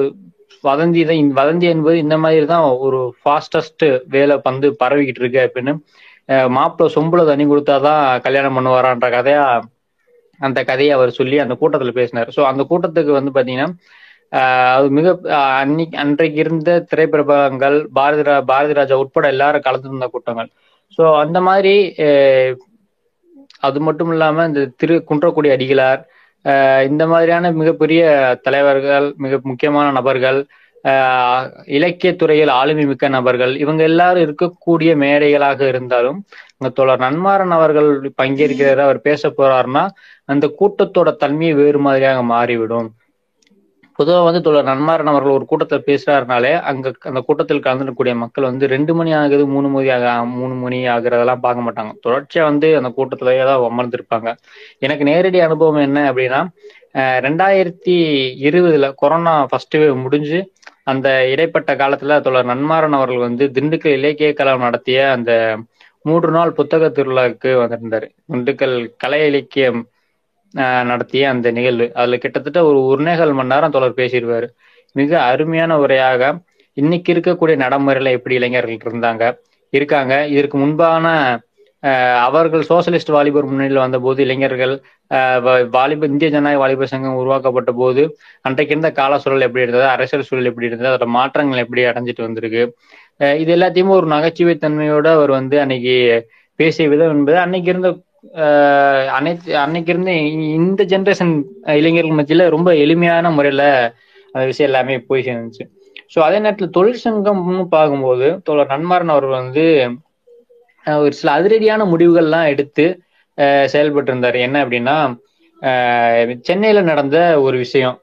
வதந்தி 0.65 1.03
தான் 1.05 1.21
இந்த 1.23 1.35
வதந்தி 1.41 1.67
என்பது 1.73 1.97
இந்த 1.99 2.17
மாதிரி 2.19 2.47
தான் 2.47 2.67
ஒரு 2.87 3.01
ஃபாஸ்டஸ்ட் 3.21 3.85
வேலை 4.07 4.37
வந்து 4.45 4.69
பரவிக்கிட்டு 4.83 5.23
இருக்கு 5.23 5.41
அப்படின்னு 5.47 5.73
மாப்பிள்ள 6.57 6.95
சொம்புல 6.95 7.25
தண்ணி 7.27 7.45
கொடுத்தாதான் 7.45 8.05
கல்யாணம் 8.21 8.57
பண்ணுவாரான்ற 8.59 9.09
கதையா 9.17 9.43
அந்த 10.41 10.61
கதையை 10.65 10.93
அவர் 10.97 11.19
சொல்லி 11.19 11.37
அந்த 11.39 11.55
கூட்டத்துல 11.55 11.93
பேசினார். 11.99 12.29
ஸோ 12.37 12.43
அந்த 12.51 12.63
கூட்டத்துக்கு 12.71 13.13
வந்து 13.13 13.35
பாத்தீங்கன்னா 13.37 13.69
அது 14.77 14.87
மிக 14.91 15.09
அன்னைக்கு 15.61 15.97
அன்றைக்கு 15.99 16.39
இருந்த 16.41 16.71
திரைப்பிரபலங்கள் 16.91 17.77
பாரதி 17.99 18.23
ரா- 18.23 18.45
பாரதி 18.45 18.73
ராஜா 18.73 18.97
உட்பட 19.03 19.27
எல்லாரும் 19.29 19.67
கலந்துருந்த 19.67 20.07
கூட்டங்கள். 20.07 20.49
ஸோ 20.99 21.05
அந்த 21.21 21.39
மாதிரி 21.41 21.75
அது 23.63 23.79
மட்டும் 23.81 24.11
இல்லாம 24.13 24.47
இந்த 24.47 24.63
திரு 24.77 24.97
குன்றக்குடி 25.09 25.51
அடிகளார் 25.55 26.01
ஆஹ் 26.45 26.83
இந்த 26.89 27.03
மாதிரியான 27.07 27.51
மிகப்பெரிய 27.53 28.03
தலைவர்கள் 28.43 29.07
மிக 29.17 29.39
முக்கியமான 29.43 29.87
நபர்கள் 29.93 30.39
ஆஹ் 30.85 31.45
இலக்கியத்துறையில் 31.77 32.53
ஆளுமை 32.53 32.85
மிக்க 32.91 33.09
நபர்கள் 33.11 33.53
இவங்க 33.57 33.83
எல்லாரும் 33.83 34.25
இருக்கக்கூடிய 34.25 34.91
மேடைகளாக 35.03 35.61
இருந்தாலும் 35.69 36.19
இந்த 36.55 36.71
தோழர் 36.73 36.99
நன்மாறன் 36.99 37.51
அவர்கள் 37.51 37.89
பங்கேற்கிறார் 38.21 38.79
அவர் 38.79 39.01
பேச 39.03 39.31
போறாருன்னா 39.31 39.85
அந்த 40.29 40.47
கூட்டத்தோட 40.59 41.11
தன்மையை 41.17 41.55
வேறு 41.55 41.81
மாதிரியாக 41.81 42.21
மாறிவிடும். 42.31 42.89
பொதுவா 43.99 44.21
வந்து 44.27 44.41
தோழர் 44.43 44.69
நன்மாறன் 44.69 45.11
அவர்கள் 45.13 45.35
ஒரு 45.37 45.45
கூட்டத்தில் 45.51 45.85
பேசுறாருனாலே 45.89 46.53
அங்க 46.71 46.93
அந்த 47.11 47.21
கூட்டத்தில் 47.27 47.65
கலந்துக்கூடிய 47.67 48.15
மக்கள் 48.23 48.49
வந்து 48.49 48.67
ரெண்டு 48.73 48.93
மணி 48.99 49.13
ஆகுது 49.21 49.45
மூணு 49.55 49.69
மணி 49.75 49.89
ஆக 49.97 50.15
மூணு 50.39 50.55
மணி 50.63 50.79
ஆகுறதெல்லாம் 50.95 51.45
பார்க்க 51.45 51.67
மாட்டாங்க. 51.67 51.93
தொடர்ச்சியா 52.07 52.43
வந்து 52.51 52.69
அந்த 52.79 52.91
கூட்டத்திலேயே 52.97 53.45
தான் 53.51 53.67
அமர்ந்திருப்பாங்க. 53.71 54.31
எனக்கு 54.87 55.05
நேரடி 55.11 55.41
அனுபவம் 55.49 55.85
என்ன 55.89 56.01
அப்படின்னா 56.13 56.41
ரெண்டாயிரத்தி 57.27 57.95
இருபதுல 58.49 58.89
கொரோனா 59.03 59.37
ஃபர்ஸ்ட் 59.51 59.77
வேவ் 59.83 60.03
முடிஞ்சு 60.03 60.41
அந்த 60.93 61.09
இடைப்பட்ட 61.33 61.71
காலத்துல 61.81 62.19
தோழர் 62.25 62.51
நன்மாறன் 62.53 62.97
அவர்கள் 62.99 63.27
வந்து 63.29 63.45
திண்டுக்கல் 63.57 63.97
இலக்கிய 63.99 64.31
கலாம் 64.41 64.65
நடத்திய 64.67 64.99
அந்த 65.17 65.33
மூன்று 66.05 66.31
நாள் 66.31 66.57
புத்தக 66.59 66.89
திருவிழாவுக்கு 66.97 67.51
வந்திருந்தாரு. 67.61 68.07
திண்டுக்கல் 68.33 68.77
கலை 69.03 69.21
இலக்கியம் 69.27 69.81
நடத்திய 70.91 71.29
அந்த 71.35 71.49
நிகழ்வு. 71.59 71.87
அதுல 72.01 72.17
கிட்டத்தட்ட 72.25 72.61
ஒரு 72.71 72.79
ஒன்னேகால் 72.93 73.37
மணி 73.39 73.53
நேரம் 73.55 73.75
தொடர் 73.77 73.99
பேசிடுவாரு. 74.01 74.49
மிக 74.97 75.11
அருமையான 75.31 75.79
உரையாக 75.85 76.23
இன்னைக்கு 76.77 77.11
இருக்கக்கூடிய 77.15 77.57
நடைமுறையில 77.65 78.13
எப்படி 78.19 78.35
இளைஞர்கள் 78.41 78.85
இருந்தாங்க? 78.87 79.25
இருக்காங்க. 79.73 80.15
இதற்கு 80.35 80.57
முன்பான 80.59 81.07
அவர்கள் 82.27 82.63
சோசியலிஸ்ட் 82.69 83.15
வாலிபர் 83.15 83.49
முன்னணியில் 83.49 83.83
வந்தபோது 83.83 84.21
இளைஞர்கள் 84.27 84.73
வாலிபர் 85.75 86.11
இந்திய 86.13 86.29
ஜனநாயக 86.35 86.61
வாலிபர் 86.63 86.91
சங்கம் 86.93 87.19
உருவாக்கப்பட்ட 87.23 87.71
போது 87.81 88.03
அன்றைக்கு 88.47 88.73
இருந்த 88.75 88.91
கால 89.01 89.19
சூழல் 89.25 89.47
எப்படி 89.47 89.65
இருந்தது? 89.65 89.87
அரசியல் 89.95 90.27
சூழல் 90.29 90.49
எப்படி 90.51 90.69
இருந்தது? 90.69 90.91
அதோட 90.93 91.09
மாற்றங்கள் 91.19 91.63
எப்படி 91.65 91.83
அடைஞ்சிட்டு 91.91 92.27
வந்திருக்கு? 92.27 92.63
இது 93.43 93.51
எல்லாத்தையுமே 93.57 93.95
ஒரு 93.99 94.07
நகைச்சுவை 94.15 94.55
தன்மையோட 94.65 95.09
அவர் 95.19 95.33
வந்து 95.39 95.57
அன்னைக்கு 95.65 95.95
பேசிய 96.59 96.87
விதம் 96.93 97.13
என்பது 97.17 97.39
அன்னைக்கு 97.45 97.71
இருந்த 97.73 97.89
அனைத்து 99.17 99.51
அன்னைக்கு 99.65 99.91
இருந்து 99.93 100.15
இந்த 100.59 100.83
ஜென்ரேஷன் 100.93 101.33
இளைஞர்கள் 101.81 102.19
மத்தியில 102.19 102.47
ரொம்ப 102.57 102.71
எளிமையான 102.85 103.31
முறையில 103.37 103.63
அந்த 104.35 104.45
விஷயம் 104.51 104.71
எல்லாமே 104.71 104.95
போய் 105.09 105.27
சேர்ந்துச்சு. 105.27 105.65
ஸோ 106.13 106.19
அதே 106.27 106.39
நேரத்தில் 106.45 106.75
தொழிற்சங்கம்னு 106.77 107.65
பார்க்கும்போது 107.77 108.27
தோழர் 108.47 108.73
நன்மாரன் 108.75 109.15
அவர்கள் 109.15 109.41
வந்து 109.43 109.65
ஒரு 111.05 111.15
சில 111.21 111.31
அதிரடியான 111.39 111.83
முடிவுகள்லாம் 111.93 112.51
எடுத்து 112.53 112.85
செயல்பட்டு 113.73 114.11
இருந்தார் 114.13 114.39
என்ன 114.47 114.57
அப்படின்னா 114.65 114.97
சென்னையில 116.49 116.79
நடந்த 116.91 117.19
ஒரு 117.47 117.57
விஷயம். 117.65 117.97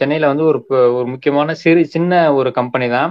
சென்னையில 0.00 0.28
வந்து 0.32 0.44
ஒரு 0.50 0.58
ஒரு 0.98 1.06
முக்கியமான 1.12 1.54
சிறு 1.62 1.80
சின்ன 1.94 2.12
ஒரு 2.38 2.50
கம்பெனி 2.58 2.86
தான். 2.96 3.10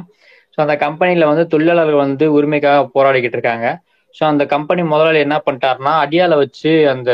ஸோ 0.54 0.58
அந்த 0.66 0.76
கம்பெனியில் 0.86 1.30
வந்து 1.32 1.46
தொழிலாளர்கள் 1.54 2.04
வந்து 2.06 2.26
உரிமைக்காக 2.38 2.86
போராடிக்கிட்டு 2.96 3.38
இருக்காங்க. 3.38 3.68
ஸோ 4.16 4.24
அந்த 4.32 4.44
கம்பெனி 4.54 4.82
முதலாளி 4.94 5.20
என்ன 5.26 5.38
பண்ணிட்டாருன்னா 5.46 5.94
அடியால 6.04 6.36
வச்சு 6.44 6.72
அந்த 6.94 7.12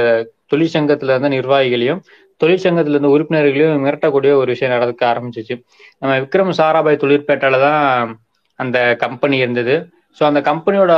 தொழிற்சங்கத்துல 0.51 1.13
இருந்த 1.13 1.29
நிர்வாகிகளையும் 1.37 2.01
தொழிற்சங்கத்துல 2.41 2.95
இருந்த 2.95 3.11
உறுப்பினர்களையும் 3.15 3.83
மிரட்டக்கூடிய 3.85 4.31
ஒரு 4.41 4.49
விஷயம் 4.53 4.73
நடக்க 4.75 5.03
ஆரம்பிச்சிச்சு. 5.11 5.55
நம்ம 6.01 6.13
விக்ரம் 6.23 6.57
சாராபாய் 6.59 7.03
தொழிற்பேட்டால 7.03 7.59
தான் 7.67 7.83
அந்த 8.59 8.77
கம்பெனி 9.03 9.37
இருந்தது. 9.43 9.75
ஸோ 10.17 10.23
அந்த 10.29 10.39
கம்பெனியோட 10.49 10.93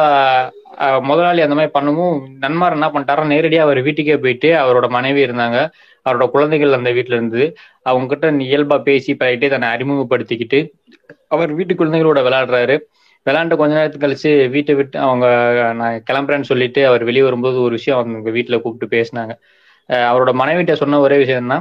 முதலாளி 1.10 1.42
அந்த 1.46 1.56
மாதிரி 1.58 1.72
பண்ணவும் 1.78 2.18
நன்மார் 2.44 2.76
என்ன 2.78 2.88
பண்ணிட்டாரா 2.94 3.24
நேரடியாக 3.34 3.68
அவர் 3.68 3.80
வீட்டுக்கே 3.88 4.18
போயிட்டு 4.24 4.50
அவரோட 4.64 4.88
மனைவி 4.98 5.22
இருந்தாங்க. 5.28 5.60
அவரோட 6.06 6.26
குழந்தைகள் 6.36 6.78
அந்த 6.80 6.90
வீட்டில் 6.98 7.18
இருந்தது. 7.18 7.46
அவங்க 7.90 8.08
கிட்ட 8.12 8.28
இயல்பா 8.50 8.78
பேசி 8.90 9.14
பழகிட்டு 9.22 9.48
தன்னை 9.54 9.70
அறிமுகப்படுத்திக்கிட்டு 9.76 10.60
அவர் 11.36 11.52
வீட்டு 11.60 11.74
குழந்தைகளோட 11.80 12.20
விளையாடுறாரு. 12.28 12.76
விளாண்ட 13.28 13.54
கொஞ்ச 13.60 13.74
நேரத்துக்கு 13.76 14.06
கழிச்சு 14.06 14.30
வீட்டை 14.56 14.74
விட்டு 14.76 14.98
அவங்க 15.08 15.26
நான் 15.74 16.04
கிளம்புறேன்னு 16.10 16.50
சொல்லிட்டு 16.52 16.82
அவர் 16.90 17.04
வெளியே 17.04 17.24
வரும்போது 17.24 17.58
ஒரு 17.62 17.74
விஷயம் 17.80 17.98
அவங்க 18.00 18.32
வீட்டில் 18.38 18.62
கூப்பிட்டு 18.64 18.96
பேசினாங்க. 18.96 19.34
அவரோட 20.10 20.32
மனைவிட்ட 20.42 20.74
சொன்ன 20.82 21.00
ஒரே 21.06 21.18
விஷயம் 21.18 21.44
என்ன 21.44 21.56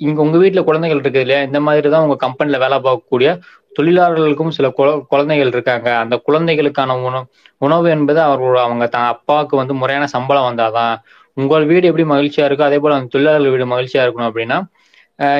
இங்க 0.00 0.18
உங்க 0.24 0.36
வீட்டுல 0.38 0.60
குழந்தைகள் 0.66 1.00
இருக்குது 1.00 1.22
இல்லையா? 1.24 1.40
இந்த 1.48 1.58
மாதிரி 1.66 1.88
தான் 1.88 2.04
உங்க 2.06 2.16
கம்பெனில 2.24 2.58
வேலை 2.58 2.76
பார்க்கக்கூடிய 2.78 3.28
தொழிலாளர்களுக்கும் 3.72 4.54
சில 4.56 4.66
குழந்தைகள் 5.10 5.52
இருக்காங்க. 5.54 5.88
அந்த 6.02 6.14
குழந்தைகளுக்கான 6.26 6.96
உணவு 7.08 7.26
உணவு 7.60 7.86
என்பது 7.96 8.20
அவர்களோட 8.20 8.58
அவங்க 8.66 8.84
தான் 8.88 9.10
அப்பாவுக்கு 9.14 9.54
வந்து 9.56 9.74
முறையான 9.80 10.04
சம்பளம் 10.14 10.48
வந்தாதான் 10.48 10.94
உங்கள் 11.36 11.66
வீடு 11.66 11.88
எப்படி 11.90 12.04
மகிழ்ச்சியா 12.06 12.46
இருக்கோ 12.48 12.64
அதே 12.68 12.78
போல 12.78 12.96
அந்த 12.96 13.10
தொழிலாளர்கள் 13.12 13.54
வீடு 13.54 13.66
மகிழ்ச்சியா 13.66 14.02
இருக்கணும் 14.04 14.30
அப்படின்னா 14.30 14.58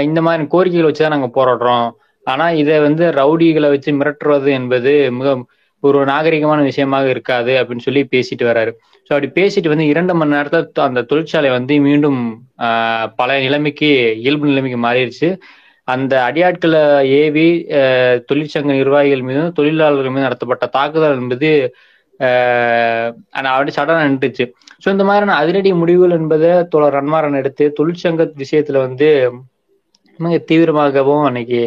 இந்த 0.07 0.21
மாதிரி 0.27 0.45
கோரிக்கைகள் 0.55 0.89
வச்சுதான் 0.89 1.15
நாங்க 1.15 1.29
போராடுறோம். 1.35 1.87
ஆனா 2.27 2.47
இதை 2.63 2.77
வந்து 2.87 3.05
ரவுடிகளை 3.19 3.69
வச்சு 3.73 3.91
மிரட்டுறது 3.99 4.51
என்பது 4.59 4.91
மிக 5.11 5.29
ஒரு 5.83 5.99
நாகரிகமான 6.11 6.61
விஷயமாக 6.69 7.07
இருக்காது 7.15 7.53
அப்படின்னு 7.61 7.87
சொல்லி 7.87 8.03
பேசிட்டு 8.13 8.45
வர்றாரு 8.51 8.73
ஸோ 9.07 9.13
அப்படி 9.15 9.29
பேசிட்டு 9.39 9.73
வந்து 9.73 9.87
இரண்டு 9.93 10.13
மணி 10.15 10.35
நேரத்தில் 10.35 10.87
அந்த 10.87 11.05
தொழிற்சாலை 11.11 11.49
வந்து 11.57 11.75
மீண்டும் 11.87 12.21
பழைய 13.19 13.41
நிலைமைக்கு 13.47 13.89
இயல்பு 14.23 14.51
நிலைமைக்கு 14.51 14.79
மாறிடுச்சு. 14.85 15.29
அந்த 15.89 16.15
அடியாட்களை 16.29 16.81
ஏவி 17.19 17.47
தொழிற்சங்க 18.29 18.73
நிர்வாகிகள் 18.73 19.25
மீதும் 19.25 19.55
தொழிலாளர்கள் 19.59 20.15
மீது 20.15 20.27
நடத்தப்பட்ட 20.27 20.67
தாக்குதல் 20.77 21.21
என்பது 21.23 21.51
அப்படி 23.49 23.73
சடனாக 23.77 24.05
நின்றுச்சு. 24.07 24.45
ஸோ 24.83 24.89
இந்த 24.89 25.05
மாதிரியான 25.09 25.37
அதிரடி 25.43 25.71
முடிவுகள் 25.81 26.17
என்பதை 26.19 26.51
தோழர் 26.73 26.97
ரன்மாரன் 26.99 27.39
எடுத்து 27.41 27.65
தொழிற்சங்க 27.79 28.25
விஷயத்துல 28.43 28.81
வந்து 28.87 29.09
மிக 30.21 30.37
தீவிரமாகவும் 30.49 31.25
அன்னைக்கு 31.29 31.61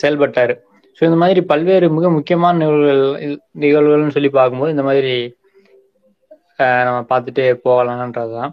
செயல்பட்டாரு. 0.00 0.54
ஸோ 0.96 1.02
இந்த 1.08 1.18
மாதிரி 1.22 1.40
பல்வேறு 1.50 1.86
மிக 1.96 2.06
முக்கியமான 2.16 2.58
நிகழ்வுகள் 2.62 3.02
நிகழ்வுகள்னு 3.64 4.14
சொல்லி 4.16 4.30
பார்க்கும்போது 4.38 4.74
இந்த 4.74 4.84
மாதிரி 4.88 5.12
நம்ம 6.86 6.98
பார்த்துட்டே 7.10 7.46
போகலான்றதுதான் 7.66 8.52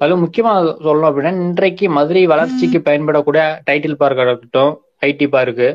அதுவும் 0.00 0.24
முக்கியமா 0.24 0.52
சொல்லணும் 0.86 1.08
அப்படின்னா 1.10 1.32
இன்றைக்கு 1.46 1.86
மதுரை 1.98 2.24
வளர்ச்சிக்கு 2.32 2.78
பயன்படக்கூடிய 2.88 3.44
டைட்டில் 3.68 4.00
பார்க் 4.02 4.20
இருக்கட்டும் 4.24 4.74
ஐடி 5.06 5.26
பார்க்கு 5.32 5.68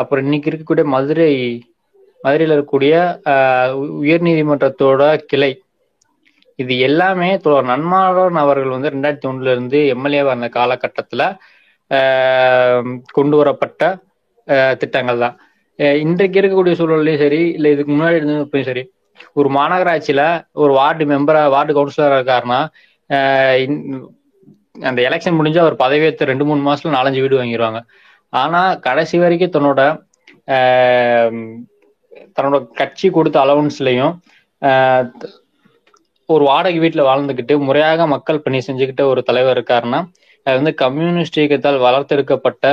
அப்புறம் 0.00 0.24
இன்னைக்கு 0.24 0.50
இருக்கக்கூடிய 0.50 0.86
மதுரை 0.94 1.32
மதுரையில் 2.20 2.54
இருக்கக்கூடிய 2.54 2.94
உயர் 4.04 4.26
நீதிமன்றத்தோட 4.28 5.02
கிளை. 5.30 5.52
இது 6.58 6.74
எல்லாமே 6.88 7.28
நன்மாரன் 7.70 8.42
அவர்கள் 8.44 8.74
வந்து 8.74 8.92
ரெண்டாயிரத்தி 8.94 9.28
ஒண்ணுல 9.30 9.52
இருந்து 9.54 9.80
எம்எல்ஏ 9.94 10.22
வந்த 10.30 10.46
காலகட்டத்துல 10.58 11.22
கொண்டு 13.12 13.36
வரப்பட்ட 13.36 13.82
திட்டங்கள் 14.80 15.22
தான். 15.24 15.36
இன்றைக்கு 16.02 16.38
இருக்கக்கூடிய 16.40 16.74
சூழல்லையும் 16.78 17.22
சரி 17.24 17.40
இல்லை 17.56 17.70
இதுக்கு 17.74 17.92
முன்னாடி 17.92 18.18
இருந்ததும் 18.18 18.68
சரி 18.70 18.82
ஒரு 19.36 19.48
மாநகராட்சியில 19.50 20.22
ஒரு 20.62 20.72
வார்டு 20.72 21.04
மெம்பரா 21.04 21.42
வார்டு 21.54 21.72
கவுன்சிலரா 21.72 22.18
இருக்காருன்னா 22.18 22.60
அந்த 24.88 24.98
எலெக்ஷன் 25.08 25.38
முடிஞ்சு 25.38 25.60
அவர் 25.60 25.76
பதவியேற்ற 25.76 26.26
ரெண்டு 26.26 26.44
மூணு 26.44 26.60
மாசத்துல 26.66 26.96
நாலஞ்சு 26.96 27.22
வீடு 27.24 27.40
வாங்கிடுவாங்க 27.40 27.80
ஆனா 28.32 28.60
கடைசி 28.86 29.16
வரைக்கும் 29.18 29.54
தன்னோட 29.54 29.80
தன்னோட 32.36 32.58
கட்சி 32.80 33.06
கொடுத்த 33.10 33.38
அலவன்ஸ்லையும் 33.40 34.14
ஒரு 36.28 36.44
வாடகை 36.44 36.78
வீட்டில் 36.78 37.08
வாழ்ந்துக்கிட்டு 37.08 37.54
முறையாக 37.60 38.06
மக்கள் 38.06 38.42
பணி 38.42 38.58
செஞ்சுக்கிட்ட 38.60 39.02
ஒரு 39.12 39.20
தலைவர் 39.22 39.56
இருக்காருன்னா 39.56 40.00
அது 40.46 40.56
வந்து 40.56 40.72
கம்யூனிஸ்ட் 40.76 41.38
இயக்கத்தால் 41.40 41.78
வளர்த்தெடுக்கப்பட்ட 41.80 42.66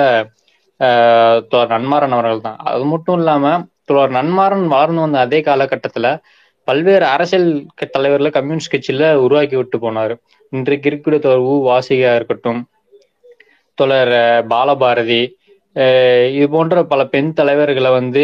நன்மாறன் 1.72 2.16
அவர்கள் 2.16 2.42
தான் 2.42 2.60
அது 2.70 2.84
மட்டும் 2.92 3.18
இல்லாம 3.20 3.52
தோழர் 3.84 4.16
நன்மாறன் 4.18 4.66
வளர்ந்து 4.70 5.04
வந்த 5.04 5.18
அதே 5.26 5.40
காலகட்டத்துல 5.44 6.08
பல்வேறு 6.68 7.06
அரசியல் 7.14 7.50
தலைவர்கள் 7.94 8.36
கம்யூனிஸ்ட் 8.38 8.72
கட்சியில 8.72 9.10
உருவாக்கி 9.26 9.56
விட்டு 9.58 9.78
போனாரு. 9.80 10.14
இன்றைக்கு 10.54 10.90
இருக்கிற 10.92 11.16
தோழர் 11.20 11.44
உ 11.48 11.56
வாசிகா 11.66 12.12
இருக்கட்டும் 12.18 12.62
தோழர் 13.78 14.14
பாலபாரதி 14.50 15.22
இது 16.36 16.46
போன்ற 16.52 16.84
பல 16.92 17.02
பெண் 17.08 17.32
தலைவர்களை 17.40 17.92
வந்து 17.94 18.24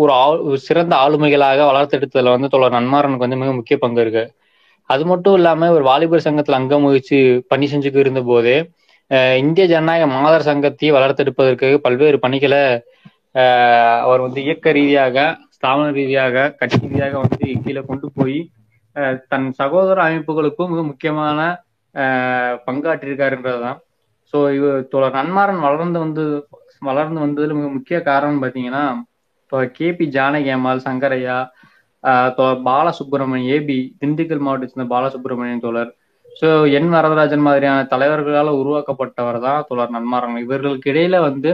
ஒரு 0.00 0.12
சிறந்த 0.64 0.94
ஆளுமைகளாக 1.02 1.66
வளர்த்தெடுத்ததுல 1.68 2.34
வந்து 2.34 2.52
தோழர் 2.52 2.76
நன்மாறனுக்கு 2.76 3.26
வந்து 3.26 3.40
மிக 3.42 3.52
முக்கிய 3.58 3.76
பங்கு 3.78 4.02
இருக்கு. 4.04 4.24
அது 4.90 5.02
மட்டும் 5.10 5.36
இல்லாம 5.38 5.68
ஒரு 5.74 5.84
வாலிபர் 5.88 6.24
சங்கத்துல 6.24 6.58
அங்கம் 6.60 6.86
வகிச்சு 6.86 7.18
பணி 7.50 7.66
செஞ்சுக்கு 7.66 8.02
இருந்த 8.02 8.20
போதே 8.24 8.56
இந்திய 9.38 9.64
ஜனநாயக 9.66 10.04
மாதர் 10.14 10.46
சங்கத்தை 10.46 10.88
வளர்த்தெடுப்பதற்கு 10.90 11.68
பல்வேறு 11.78 12.18
பணிகளை 12.18 12.62
அவர் 14.02 14.20
வந்து 14.20 14.40
இயக்க 14.42 14.72
ரீதியாக 14.72 15.16
ஸ்தாபன 15.54 15.90
ரீதியாக 15.90 16.44
கட்சி 16.60 16.78
ரீதியாக 16.84 17.16
வந்து 17.18 17.46
கீழே 17.64 17.82
கொண்டு 17.82 18.06
போய் 18.14 18.38
தன் 19.28 19.46
சகோதர 19.52 19.98
அமைப்புகளுக்கும் 20.02 20.70
மிக 20.70 20.82
முக்கியமான 20.82 21.38
பங்காற்றிருக்காருன்றதுதான் 22.66 23.78
ஸோ 24.32 24.38
இவர் 24.52 24.88
தோழர் 24.88 25.16
நன்மாறன் 25.16 25.60
வளர்ந்து 25.60 25.98
வந்து 25.98 26.24
வளர்ந்து 26.82 27.20
வந்ததுல 27.20 27.56
மிக 27.56 27.68
முக்கிய 27.68 27.98
காரணம் 28.02 28.42
பார்த்தீங்கன்னா 28.42 28.84
இப்போ 29.42 29.58
K 29.72 29.88
P 29.92 30.04
Janaki 30.08 30.50
Ammal 30.50 30.86
Sankaraiah 30.86 31.38
Balasubramanian 32.66 33.50
A B 33.56 33.78
Dindigul 34.00 34.44
மாவட்டத்தை 34.44 34.72
சேர்ந்த 34.72 34.88
பாலசுப்ரமணியன் 34.94 35.64
தோழர் 35.64 35.90
ஸோ 36.32 36.48
என் 36.76 36.88
வரதராஜன் 36.94 37.44
மாதிரியான 37.46 37.84
தலைவர்களால் 37.84 38.58
உருவாக்கப்பட்டவர் 38.60 39.38
தான் 39.40 39.66
தோழர் 39.68 39.94
நன்மாறன். 39.96 40.38
இவர்களுக்கு 40.44 40.90
இடையில 40.92 41.16
வந்து 41.26 41.50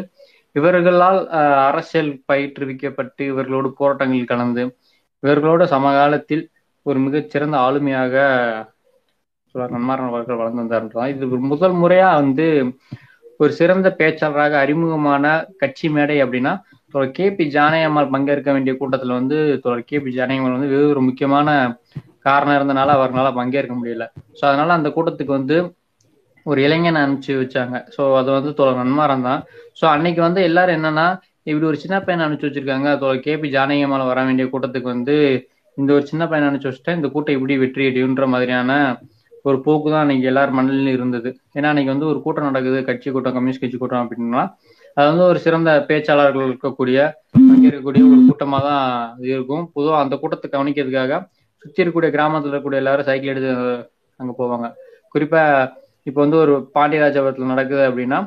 இவர்களால் 0.57 1.21
அரசியல் 1.69 2.13
பயிற்றுவிக்கப்பட்டு 2.29 3.23
இவர்களோடு 3.33 3.69
போராட்டங்கள் 3.79 4.31
கலந்து 4.31 4.63
இவர்களோட 5.23 5.63
சமகாலத்தில் 5.73 6.45
ஒரு 6.87 6.99
மிகச்சிறந்த 7.05 7.57
ஆளுமையாக 7.61 8.15
நன்மாறன் 9.55 10.11
அவர்கள் 10.11 10.41
வளர்ந்து 10.41 10.63
வந்தார் 10.65 11.13
இது 11.15 11.27
முதல் 11.53 11.77
முறையா 11.81 12.09
வந்து 12.21 12.47
ஒரு 13.41 13.53
சிறந்த 13.53 13.89
பேச்சாளராக 13.99 14.55
அறிமுகமான 14.61 15.25
கட்சி 15.59 15.89
மேடை 15.89 16.17
அப்படின்னா 16.25 16.53
தொடர் 16.95 17.13
கே. 17.13 17.27
பி. 17.31 17.45
ஜானகியம்மாள் 17.55 18.13
பங்கேற்க 18.15 18.51
வேண்டிய 18.53 18.75
கூட்டத்துல 18.75 19.17
வந்து 19.21 19.37
தொடர் 19.65 19.85
கே. 19.85 19.99
பி. 19.99 20.11
ஜானகியம்மாள் 20.11 20.57
வந்து 20.57 20.73
வெறும் 20.73 20.93
ஒரு 20.95 21.03
முக்கியமான 21.09 21.49
காரணம் 22.25 22.57
இருந்தனால 22.59 22.95
அவர்களால 22.99 23.29
பங்கேற்க 23.41 23.75
முடியல. 23.81 24.05
ஸோ 24.39 24.43
அதனால 24.51 24.73
அந்த 24.79 24.89
கூட்டத்துக்கு 24.97 25.33
வந்து 25.39 25.57
ஒரு 26.47 26.61
இளைஞனை 26.67 27.01
அனுப்பிச்சு 27.05 27.35
வச்சாங்க. 27.43 27.77
ஸோ 27.95 28.03
அது 28.21 28.31
வந்து 28.37 28.51
தோழ 28.59 28.71
நன்மாரம் 28.81 29.27
தான். 29.29 29.41
ஸோ 29.81 29.85
அன்னைக்கு 29.95 30.21
வந்து 30.27 30.41
எல்லாரும் 30.49 30.77
என்னன்னா 30.79 31.07
இப்படி 31.51 31.67
ஒரு 31.71 31.79
சின்ன 31.83 31.97
பையனை 32.07 32.23
அனுப்பிச்சு 32.25 32.49
வச்சிருக்காங்க. 32.49 32.89
தோழ 33.03 33.15
கே 33.27 33.35
பி 33.43 33.49
ஜானகியமால 33.57 34.07
வர 34.11 34.25
வேண்டிய 34.29 34.47
கூட்டத்துக்கு 34.53 34.89
வந்து 34.95 35.17
இந்த 35.79 35.91
ஒரு 35.97 36.05
சின்ன 36.11 36.23
பையனை 36.31 36.47
அனுப்பிச்சு 36.49 36.71
வச்சுட்டேன் 36.71 36.99
இந்த 36.99 37.09
கூட்டம் 37.15 37.37
இப்படி 37.39 37.57
வெற்றி 37.63 37.85
அடியுன்ற 37.91 38.27
மாதிரியான 38.35 38.73
ஒரு 39.49 39.59
போக்கு 39.67 39.89
தான் 39.93 40.03
அன்னைக்கு 40.05 40.29
எல்லார் 40.31 40.55
மனநிலையும் 40.57 40.97
இருந்தது. 40.99 41.29
ஏன்னா 41.57 41.69
அன்னைக்கு 41.73 41.93
வந்து 41.95 42.09
ஒரு 42.13 42.19
கூட்டம் 42.25 42.49
நடக்குது. 42.51 42.79
கட்சி 42.89 43.09
கூட்டம் 43.15 43.35
கம்யூனிஸ்ட் 43.37 43.63
கட்சி 43.65 43.79
கூட்டம் 43.83 44.03
அப்படின்னா 44.05 44.43
அது 44.97 45.07
வந்து 45.11 45.25
ஒரு 45.31 45.39
சிறந்த 45.45 45.71
பேச்சாளர்கள் 45.91 46.49
இருக்கக்கூடிய 46.51 46.99
இருக்கக்கூடிய 47.67 48.03
ஒரு 48.13 48.21
கூட்டமாக 48.29 48.63
தான் 48.69 48.89
இருக்கும். 49.35 49.65
பொதுவாக 49.77 50.03
அந்த 50.05 50.15
கூட்டத்தை 50.23 50.49
கவனிக்கிறதுக்காக 50.55 51.21
சுற்றி 51.63 51.81
இருக்கக்கூடிய 51.83 52.11
கிராமத்தில் 52.17 52.51
இருக்கக்கூடிய 52.51 52.83
எல்லாரும் 52.83 53.09
சைக்கிள் 53.09 53.33
எடுத்து 53.33 53.53
அங்கே 54.21 54.35
போவாங்க. 54.41 54.67
குறிப்பா 55.15 55.43
இப்போ 56.09 56.21
வந்து 56.25 56.39
ஒரு 56.45 56.55
பாண்டியராஜபுரத்துல 56.77 57.51
நடக்குது 57.53 57.83
அப்படின்னா 57.89 58.19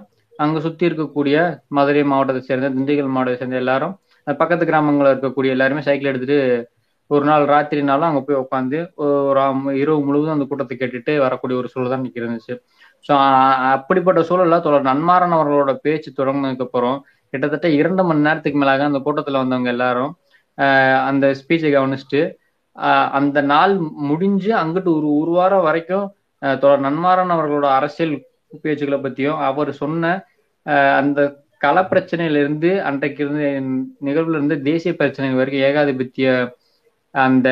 அங்க 0.44 0.60
சுத்தி 0.66 0.84
இருக்கக்கூடிய 0.90 1.38
மதுரை 1.78 2.04
மாவட்டத்தை 2.12 2.42
சேர்ந்த 2.50 2.70
திண்டுக்கல் 2.76 3.14
மாவட்டத்தை 3.16 3.40
சேர்ந்த 3.42 3.64
எல்லாரும் 3.64 3.94
பக்கத்து 4.28 4.64
கிராமங்களில் 4.70 5.12
இருக்கக்கூடிய 5.14 5.56
எல்லாருமே 5.56 5.82
சைக்கிள் 5.88 6.12
எடுத்துட்டு 6.12 6.40
ஒரு 7.12 7.26
நாள் 7.30 7.46
ராத்திரினாலும் 7.54 8.10
அங்க 8.10 8.20
போய் 8.28 8.42
உட்காந்து 8.44 8.78
ஒரு 9.30 9.42
இரவு 9.82 10.06
முழுவதும் 10.08 10.36
அந்த 10.36 10.46
கூட்டத்தை 10.50 10.76
கேட்டுட்டு 10.78 11.14
வரக்கூடிய 11.24 11.56
ஒரு 11.62 11.70
சூழல் 11.72 11.94
தான் 11.94 12.06
இருந்துச்சு. 12.20 12.54
ஸோ 13.06 13.14
அப்படிப்பட்ட 13.76 14.22
சூழல்ல 14.30 14.60
தொடர் 14.68 14.88
நன்மாரன் 14.90 15.36
அவர்களோட 15.38 15.74
பேச்சு 15.86 16.10
தொடங்கினதுக்கு 16.20 16.66
அப்புறம் 16.68 16.98
கிட்டத்தட்ட 17.34 17.68
இரண்டு 17.80 18.04
மணி 18.10 18.26
நேரத்துக்கு 18.28 18.62
மேலாக 18.62 18.86
அந்த 18.90 19.00
கூட்டத்துல 19.06 19.42
வந்தவங்க 19.44 19.70
எல்லாரும் 19.76 20.14
அந்த 21.10 21.26
ஸ்பீச்சை 21.42 21.72
கவனிச்சுட்டு 21.76 22.22
அந்த 23.18 23.40
நாள் 23.52 23.74
முடிஞ்சு 24.10 24.52
அங்கிட்டு 24.58 24.90
ஒரு 24.98 25.08
ஒரு 25.16 25.32
வாரம் 25.32 25.64
வரைக்கும் 25.64 26.06
தொடர் 26.58 26.86
நன்மாறன் 26.86 27.34
அவர்களோட 27.36 27.68
அரசியல் 27.78 28.14
பேச்சுக்களை 28.64 29.00
பத்தியும் 29.02 29.42
அவர் 29.50 29.72
சொன்ன 29.74 30.14
அந்த 30.98 31.20
கள 31.62 31.80
பிரச்சனையிலிருந்து 31.84 32.70
அன்றைக்கு 32.82 33.22
இருந்து 33.24 33.48
நிகழ்வுல 34.06 34.38
இருந்து 34.38 34.56
தேசிய 34.62 34.92
பிரச்சனை 34.94 35.28
வரைக்கும் 35.34 35.66
ஏகாதிபத்திய 35.68 36.30
அந்த 37.16 37.50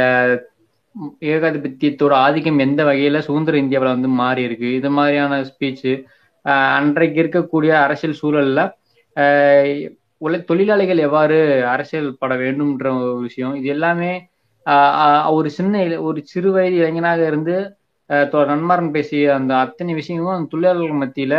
ஏகாதிபத்தியத்தோட 1.31 2.13
ஆதிக்கம் 2.23 2.59
எந்த 2.59 2.81
வகையில 2.83 3.17
சுதந்திர 3.19 3.57
இந்தியாவில் 3.57 3.95
வந்து 3.95 4.09
மாறி 4.19 4.41
இருக்கு? 4.43 4.67
இது 4.73 4.89
மாதிரியான 4.89 5.41
ஸ்பீச்சு 5.49 5.91
அன்றைக்கு 6.77 7.19
இருக்கக்கூடிய 7.23 7.71
அரசியல் 7.85 8.19
சூழல்ல 8.21 8.59
உள்ள 10.21 10.37
தொழிலாளிகள் 10.47 11.05
எவ்வாறு 11.07 11.37
அரசியல் 11.73 12.09
பட 12.17 12.33
வேண்டும்ன்ற 12.35 12.87
ஒரு 13.01 13.19
விஷயம் 13.21 13.53
இது 13.55 13.67
எல்லாமே 13.67 14.11
ஒரு 15.35 15.49
சின்ன 15.49 15.75
ஒரு 15.99 16.19
சிறு 16.25 16.49
வயது 16.51 16.75
இளைஞனாக 16.75 17.21
இருந்து 17.25 17.55
நன்மாரன் 18.49 18.91
பேசிய 18.91 19.33
அந்த 19.35 19.53
அத்தனை 19.55 19.93
விஷயங்களும் 19.93 20.35
அந்த 20.35 20.49
தொழிலாளர்கள் 20.49 21.01
மத்தியில 21.01 21.35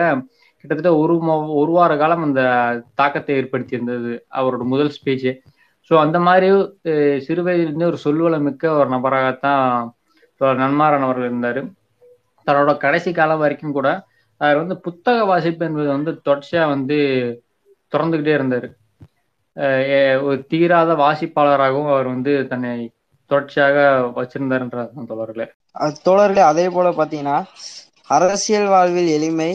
கிட்டத்தட்ட 0.58 0.90
ஒரு 1.02 1.14
ஒரு 1.60 1.72
வார 1.72 1.92
காலம் 1.96 2.24
அந்த 2.24 2.42
தாக்கத்தை 2.94 3.36
ஏற்படுத்தி 3.36 3.76
இருந்தது 3.76 4.12
அவரோட 4.38 4.64
முதல் 4.72 4.94
ஸ்பீச்சு 4.96 5.32
ஸோ 5.90 5.94
அந்த 5.98 6.18
மாதிரி 6.20 6.48
சிறு 7.26 7.42
வயதிலிருந்து 7.46 7.86
ஒரு 7.86 7.98
சொல்வளம் 8.04 8.46
மிக்க 8.48 8.72
ஒரு 8.72 8.88
நபராகத்தான் 8.90 9.64
நன்மாறன் 10.60 11.06
அவர்கள் 11.06 11.28
இருந்தார். 11.30 11.60
தன்னோட 12.46 12.72
கடைசி 12.78 13.10
காலம் 13.12 13.42
வரைக்கும் 13.42 13.76
கூட 13.78 13.88
அவர் 14.40 14.60
வந்து 14.62 14.76
புத்தக 14.86 15.24
வாசிப்பு 15.24 15.64
என்பது 15.68 15.88
வந்து 15.88 16.12
தொடர்ச்சியா 16.26 16.62
வந்து 16.68 16.96
திறந்துகிட்டே 17.92 18.32
இருந்தார். 18.38 18.68
ஒரு 20.26 20.38
தீராத 20.48 20.90
வாசிப்பாளராகவும் 20.96 21.90
அவர் 21.92 22.08
வந்து 22.14 22.32
தன்னை 22.52 22.72
தொடர்ச்சியாக 23.30 23.76
வச்சிருந்தாருன்றது 24.18 25.04
தோழர்களே. 25.10 25.46
தோழர்களே 26.06 26.44
அதே 26.52 26.66
போல 26.76 26.88
பாத்தீங்கன்னா 27.00 27.36
அரசியல் 28.16 28.70
வாழ்வில் 28.74 29.10
எளிமை 29.16 29.50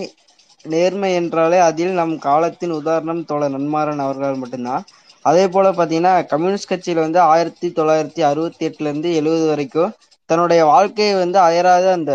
நேர்மை 0.65 1.09
என்றாலே 1.13 1.57
அதில் 1.69 1.97
நம் 1.99 2.13
காலத்தின் 2.19 2.77
உதாரணம் 2.79 3.25
தோழர் 3.31 3.55
நன்மாறன் 3.55 4.03
அவர்கள் 4.05 4.41
மட்டும்தான். 4.43 4.85
அதே 5.25 5.43
போல 5.47 5.67
பாத்தீங்கன்னா 5.71 6.13
கம்யூனிஸ்ட் 6.31 6.71
கட்சியில 6.71 7.03
வந்து 7.05 7.19
ஆயிரத்தி 7.31 7.67
தொள்ளாயிரத்தி 7.77 8.21
அறுபத்தி 8.29 8.63
எட்டுல 8.67 8.89
இருந்து 8.89 9.09
எழுபது 9.19 9.45
வரைக்கும் 9.51 9.93
தன்னுடைய 10.29 10.61
வாழ்க்கையை 10.71 11.13
வந்து 11.15 11.39
அயராத 11.39 11.85
அந்த 11.97 12.11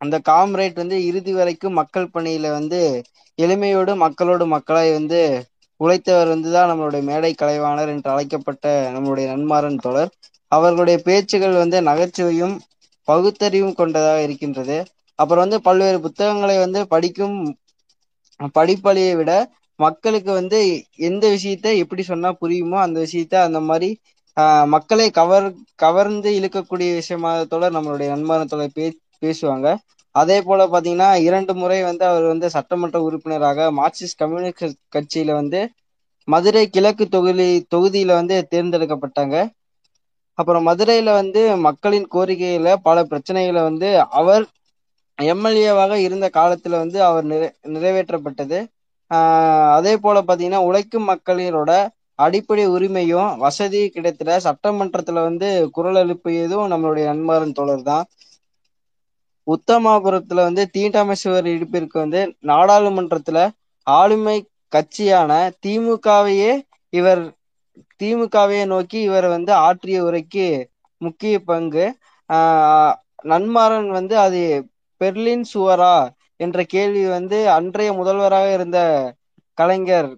அந்த 0.00 0.16
காம்ரேட் 0.28 0.76
வந்து 0.82 0.96
இறுதி 1.06 1.32
வரைக்கும் 1.32 1.78
மக்கள் 1.80 2.12
பணியில 2.14 2.50
வந்து 2.50 2.80
எளிமையோடு 3.38 3.92
மக்களோடு 4.04 4.44
மக்களாய் 4.46 4.90
வந்து 4.92 5.20
உழைத்தவர் 5.80 6.32
வந்துதான் 6.32 6.70
நம்மளுடைய 6.70 7.02
மேடை 7.02 7.30
கலைவாணர் 7.42 7.92
என்று 7.94 8.08
அழைக்கப்பட்ட 8.10 8.66
நம்மளுடைய 8.94 9.26
நன்மாறன் 9.32 9.82
தோழர். 9.84 10.12
அவர்களுடைய 10.52 10.98
பேச்சுகள் 11.06 11.54
வந்து 11.62 11.78
நகைச்சுவையும் 11.80 12.54
பகுத்தறிவும் 13.08 13.78
கொண்டதாக 13.80 14.24
இருக்கின்றது. 14.26 14.76
அப்புறம் 15.18 15.44
வந்து 15.44 15.60
பல்வேறு 15.68 15.98
புத்தகங்களை 16.00 16.56
வந்து 16.58 16.80
படிக்கும் 16.94 17.36
படிப்பழியை 18.56 19.14
விட 19.16 19.32
மக்களுக்கு 19.78 20.30
வந்து 20.32 20.58
எந்த 21.08 21.24
விஷயத்த 21.34 21.68
எப்படி 21.82 22.02
சொன்னா 22.02 22.30
புரியுமோ 22.42 22.78
அந்த 22.84 22.98
விஷயத்த 23.06 23.34
அந்த 23.48 23.60
மாதிரி 23.68 23.90
மக்களை 24.74 25.06
கவர் 25.10 25.46
கவர்ந்து 25.74 26.30
இழுக்கக்கூடிய 26.38 26.88
விஷயமாகத்தோட 27.00 27.66
நம்மளுடைய 27.76 28.08
நண்பனத்தோட 28.14 28.64
பே 28.76 28.86
பேசுவாங்க. 29.24 29.68
அதே 30.14 30.36
போல 30.42 30.66
பாத்தீங்கன்னா 30.66 31.08
இரண்டு 31.28 31.52
முறை 31.54 31.78
வந்து 31.82 32.04
அவர் 32.04 32.26
வந்து 32.32 32.46
சட்டமன்ற 32.56 32.98
உறுப்பினராக 33.06 33.66
மார்க்சிஸ்ட் 33.80 34.20
கம்யூனிஸ்ட் 34.22 34.78
கட்சியில 34.96 35.32
வந்து 35.40 35.60
மதுரை 36.28 36.64
கிழக்கு 36.68 37.04
தொகுதி 37.08 37.48
தொகுதியில 37.74 38.14
வந்து 38.20 38.36
தேர்ந்தெடுக்கப்பட்டாங்க. 38.52 39.36
அப்புறம் 40.38 40.66
மதுரையில 40.68 41.12
வந்து 41.14 41.40
மக்களின் 41.66 42.08
கோரிக்கையில 42.12 42.68
பல 42.82 43.04
பிரச்சனைகளை 43.10 43.62
வந்து 43.64 43.88
அவர் 44.20 44.44
எம்எல்ஏவாக 45.18 45.94
இருந்த 46.02 46.26
காலத்துல 46.34 46.74
வந்து 46.78 46.98
அவர் 47.04 47.24
நிறை 47.24 47.46
நிறைவேற்றப்பட்டது. 47.74 48.58
அதே 49.76 49.94
போல 49.98 50.18
பாத்தீங்கன்னா 50.22 50.60
உழைக்கும் 50.66 51.08
மக்களினோட 51.10 51.72
அடிப்படை 52.18 52.64
உரிமையும் 52.74 53.32
வசதி 53.42 53.80
கிடைத்துல 53.94 54.36
சட்டமன்றத்துல 54.46 55.22
வந்து 55.28 55.48
குரல் 55.76 56.00
எழுப்பியதும் 56.02 56.70
நம்மளுடைய 56.72 57.04
நண்பரன் 57.12 57.54
தோழர் 57.54 57.84
தான் 57.84 58.06
உத்தமாபுரத்துல 59.46 60.44
வந்து 60.46 60.62
தீண்டாமேஸ்வர் 60.74 61.48
இடிப்பிற்கு 61.52 61.96
வந்து 61.98 62.20
நாடாளுமன்றத்துல 62.48 63.38
ஆளுமை 63.86 64.36
கட்சியான 64.72 65.30
திமுகவையே 65.62 66.52
இவர் 66.92 67.22
திமுகவையே 68.00 68.64
நோக்கி 68.66 68.98
இவர் 69.02 69.26
வந்து 69.28 69.52
ஆற்றிய 69.66 69.98
உரைக்கு 70.04 70.46
முக்கிய 71.00 71.34
பங்கு. 71.44 71.86
ஆஹ் 72.30 72.94
நன்மாறன் 73.24 73.90
வந்து 73.90 74.14
அது 74.18 74.40
பெர்லின் 75.00 75.44
சுவரா 75.52 75.94
என்ற 76.40 76.58
கேள்வி 76.68 77.04
வந்து 77.10 77.38
அன்றைய 77.56 77.90
முதல்வராக 77.94 78.48
இருந்த 78.52 78.78
கலைஞர் 79.58 80.10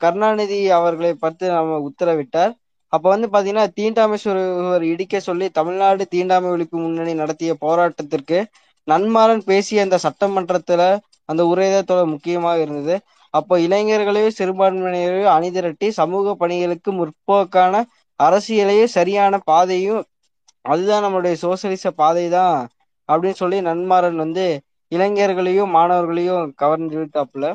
கருணாநிதி 0.00 0.58
அவர்களை 0.76 1.12
பார்த்து 1.16 1.46
நம்ம 1.50 1.78
உத்தரவிட்டார். 1.88 2.52
அப்ப 2.92 3.04
வந்து 3.08 3.28
பாத்தீங்கன்னா 3.28 3.64
தீண்டாமேஸ்வரர் 3.76 4.84
இடிக்க 4.88 5.20
சொல்லி 5.20 5.46
தமிழ்நாடு 5.52 6.04
தீண்டாமை 6.08 6.50
ஒழிப்பு 6.50 6.76
முன்னணி 6.78 7.14
நடத்திய 7.14 7.52
போராட்டத்திற்கு 7.60 8.38
நன்மாறன் 8.88 9.42
பேசிய 9.44 9.84
அந்த 9.84 9.96
சட்டமன்றத்துல 10.04 10.82
அந்த 11.28 11.42
உரைதான் 11.52 11.84
முக்கியமாக 12.12 12.58
இருந்தது. 12.60 12.96
அப்போ 13.36 13.54
இளைஞர்களையும் 13.58 14.36
சிறுபான்மையினரையும் 14.38 15.34
அணிதிரட்டி 15.34 15.88
சமூக 15.98 16.34
பணிகளுக்கு 16.34 16.90
முற்போக்கான 16.92 17.82
அரசியலையும் 18.20 18.94
சரியான 18.94 19.38
பாதையும் 19.46 20.02
அதுதான் 20.64 21.04
நம்மளுடைய 21.04 21.34
சோசியலிச 21.42 21.90
பாதை 21.98 22.26
தான் 22.30 22.56
அப்படின்னு 23.08 23.40
சொல்லி 23.40 23.58
நன்மாறன் 23.66 24.22
வந்து 24.22 24.46
இளைஞர்களையும் 24.92 25.74
மாணவர்களையும் 25.74 26.52
கவர்ந்து 26.56 26.94
இழுத்தாப்புல 26.96 27.46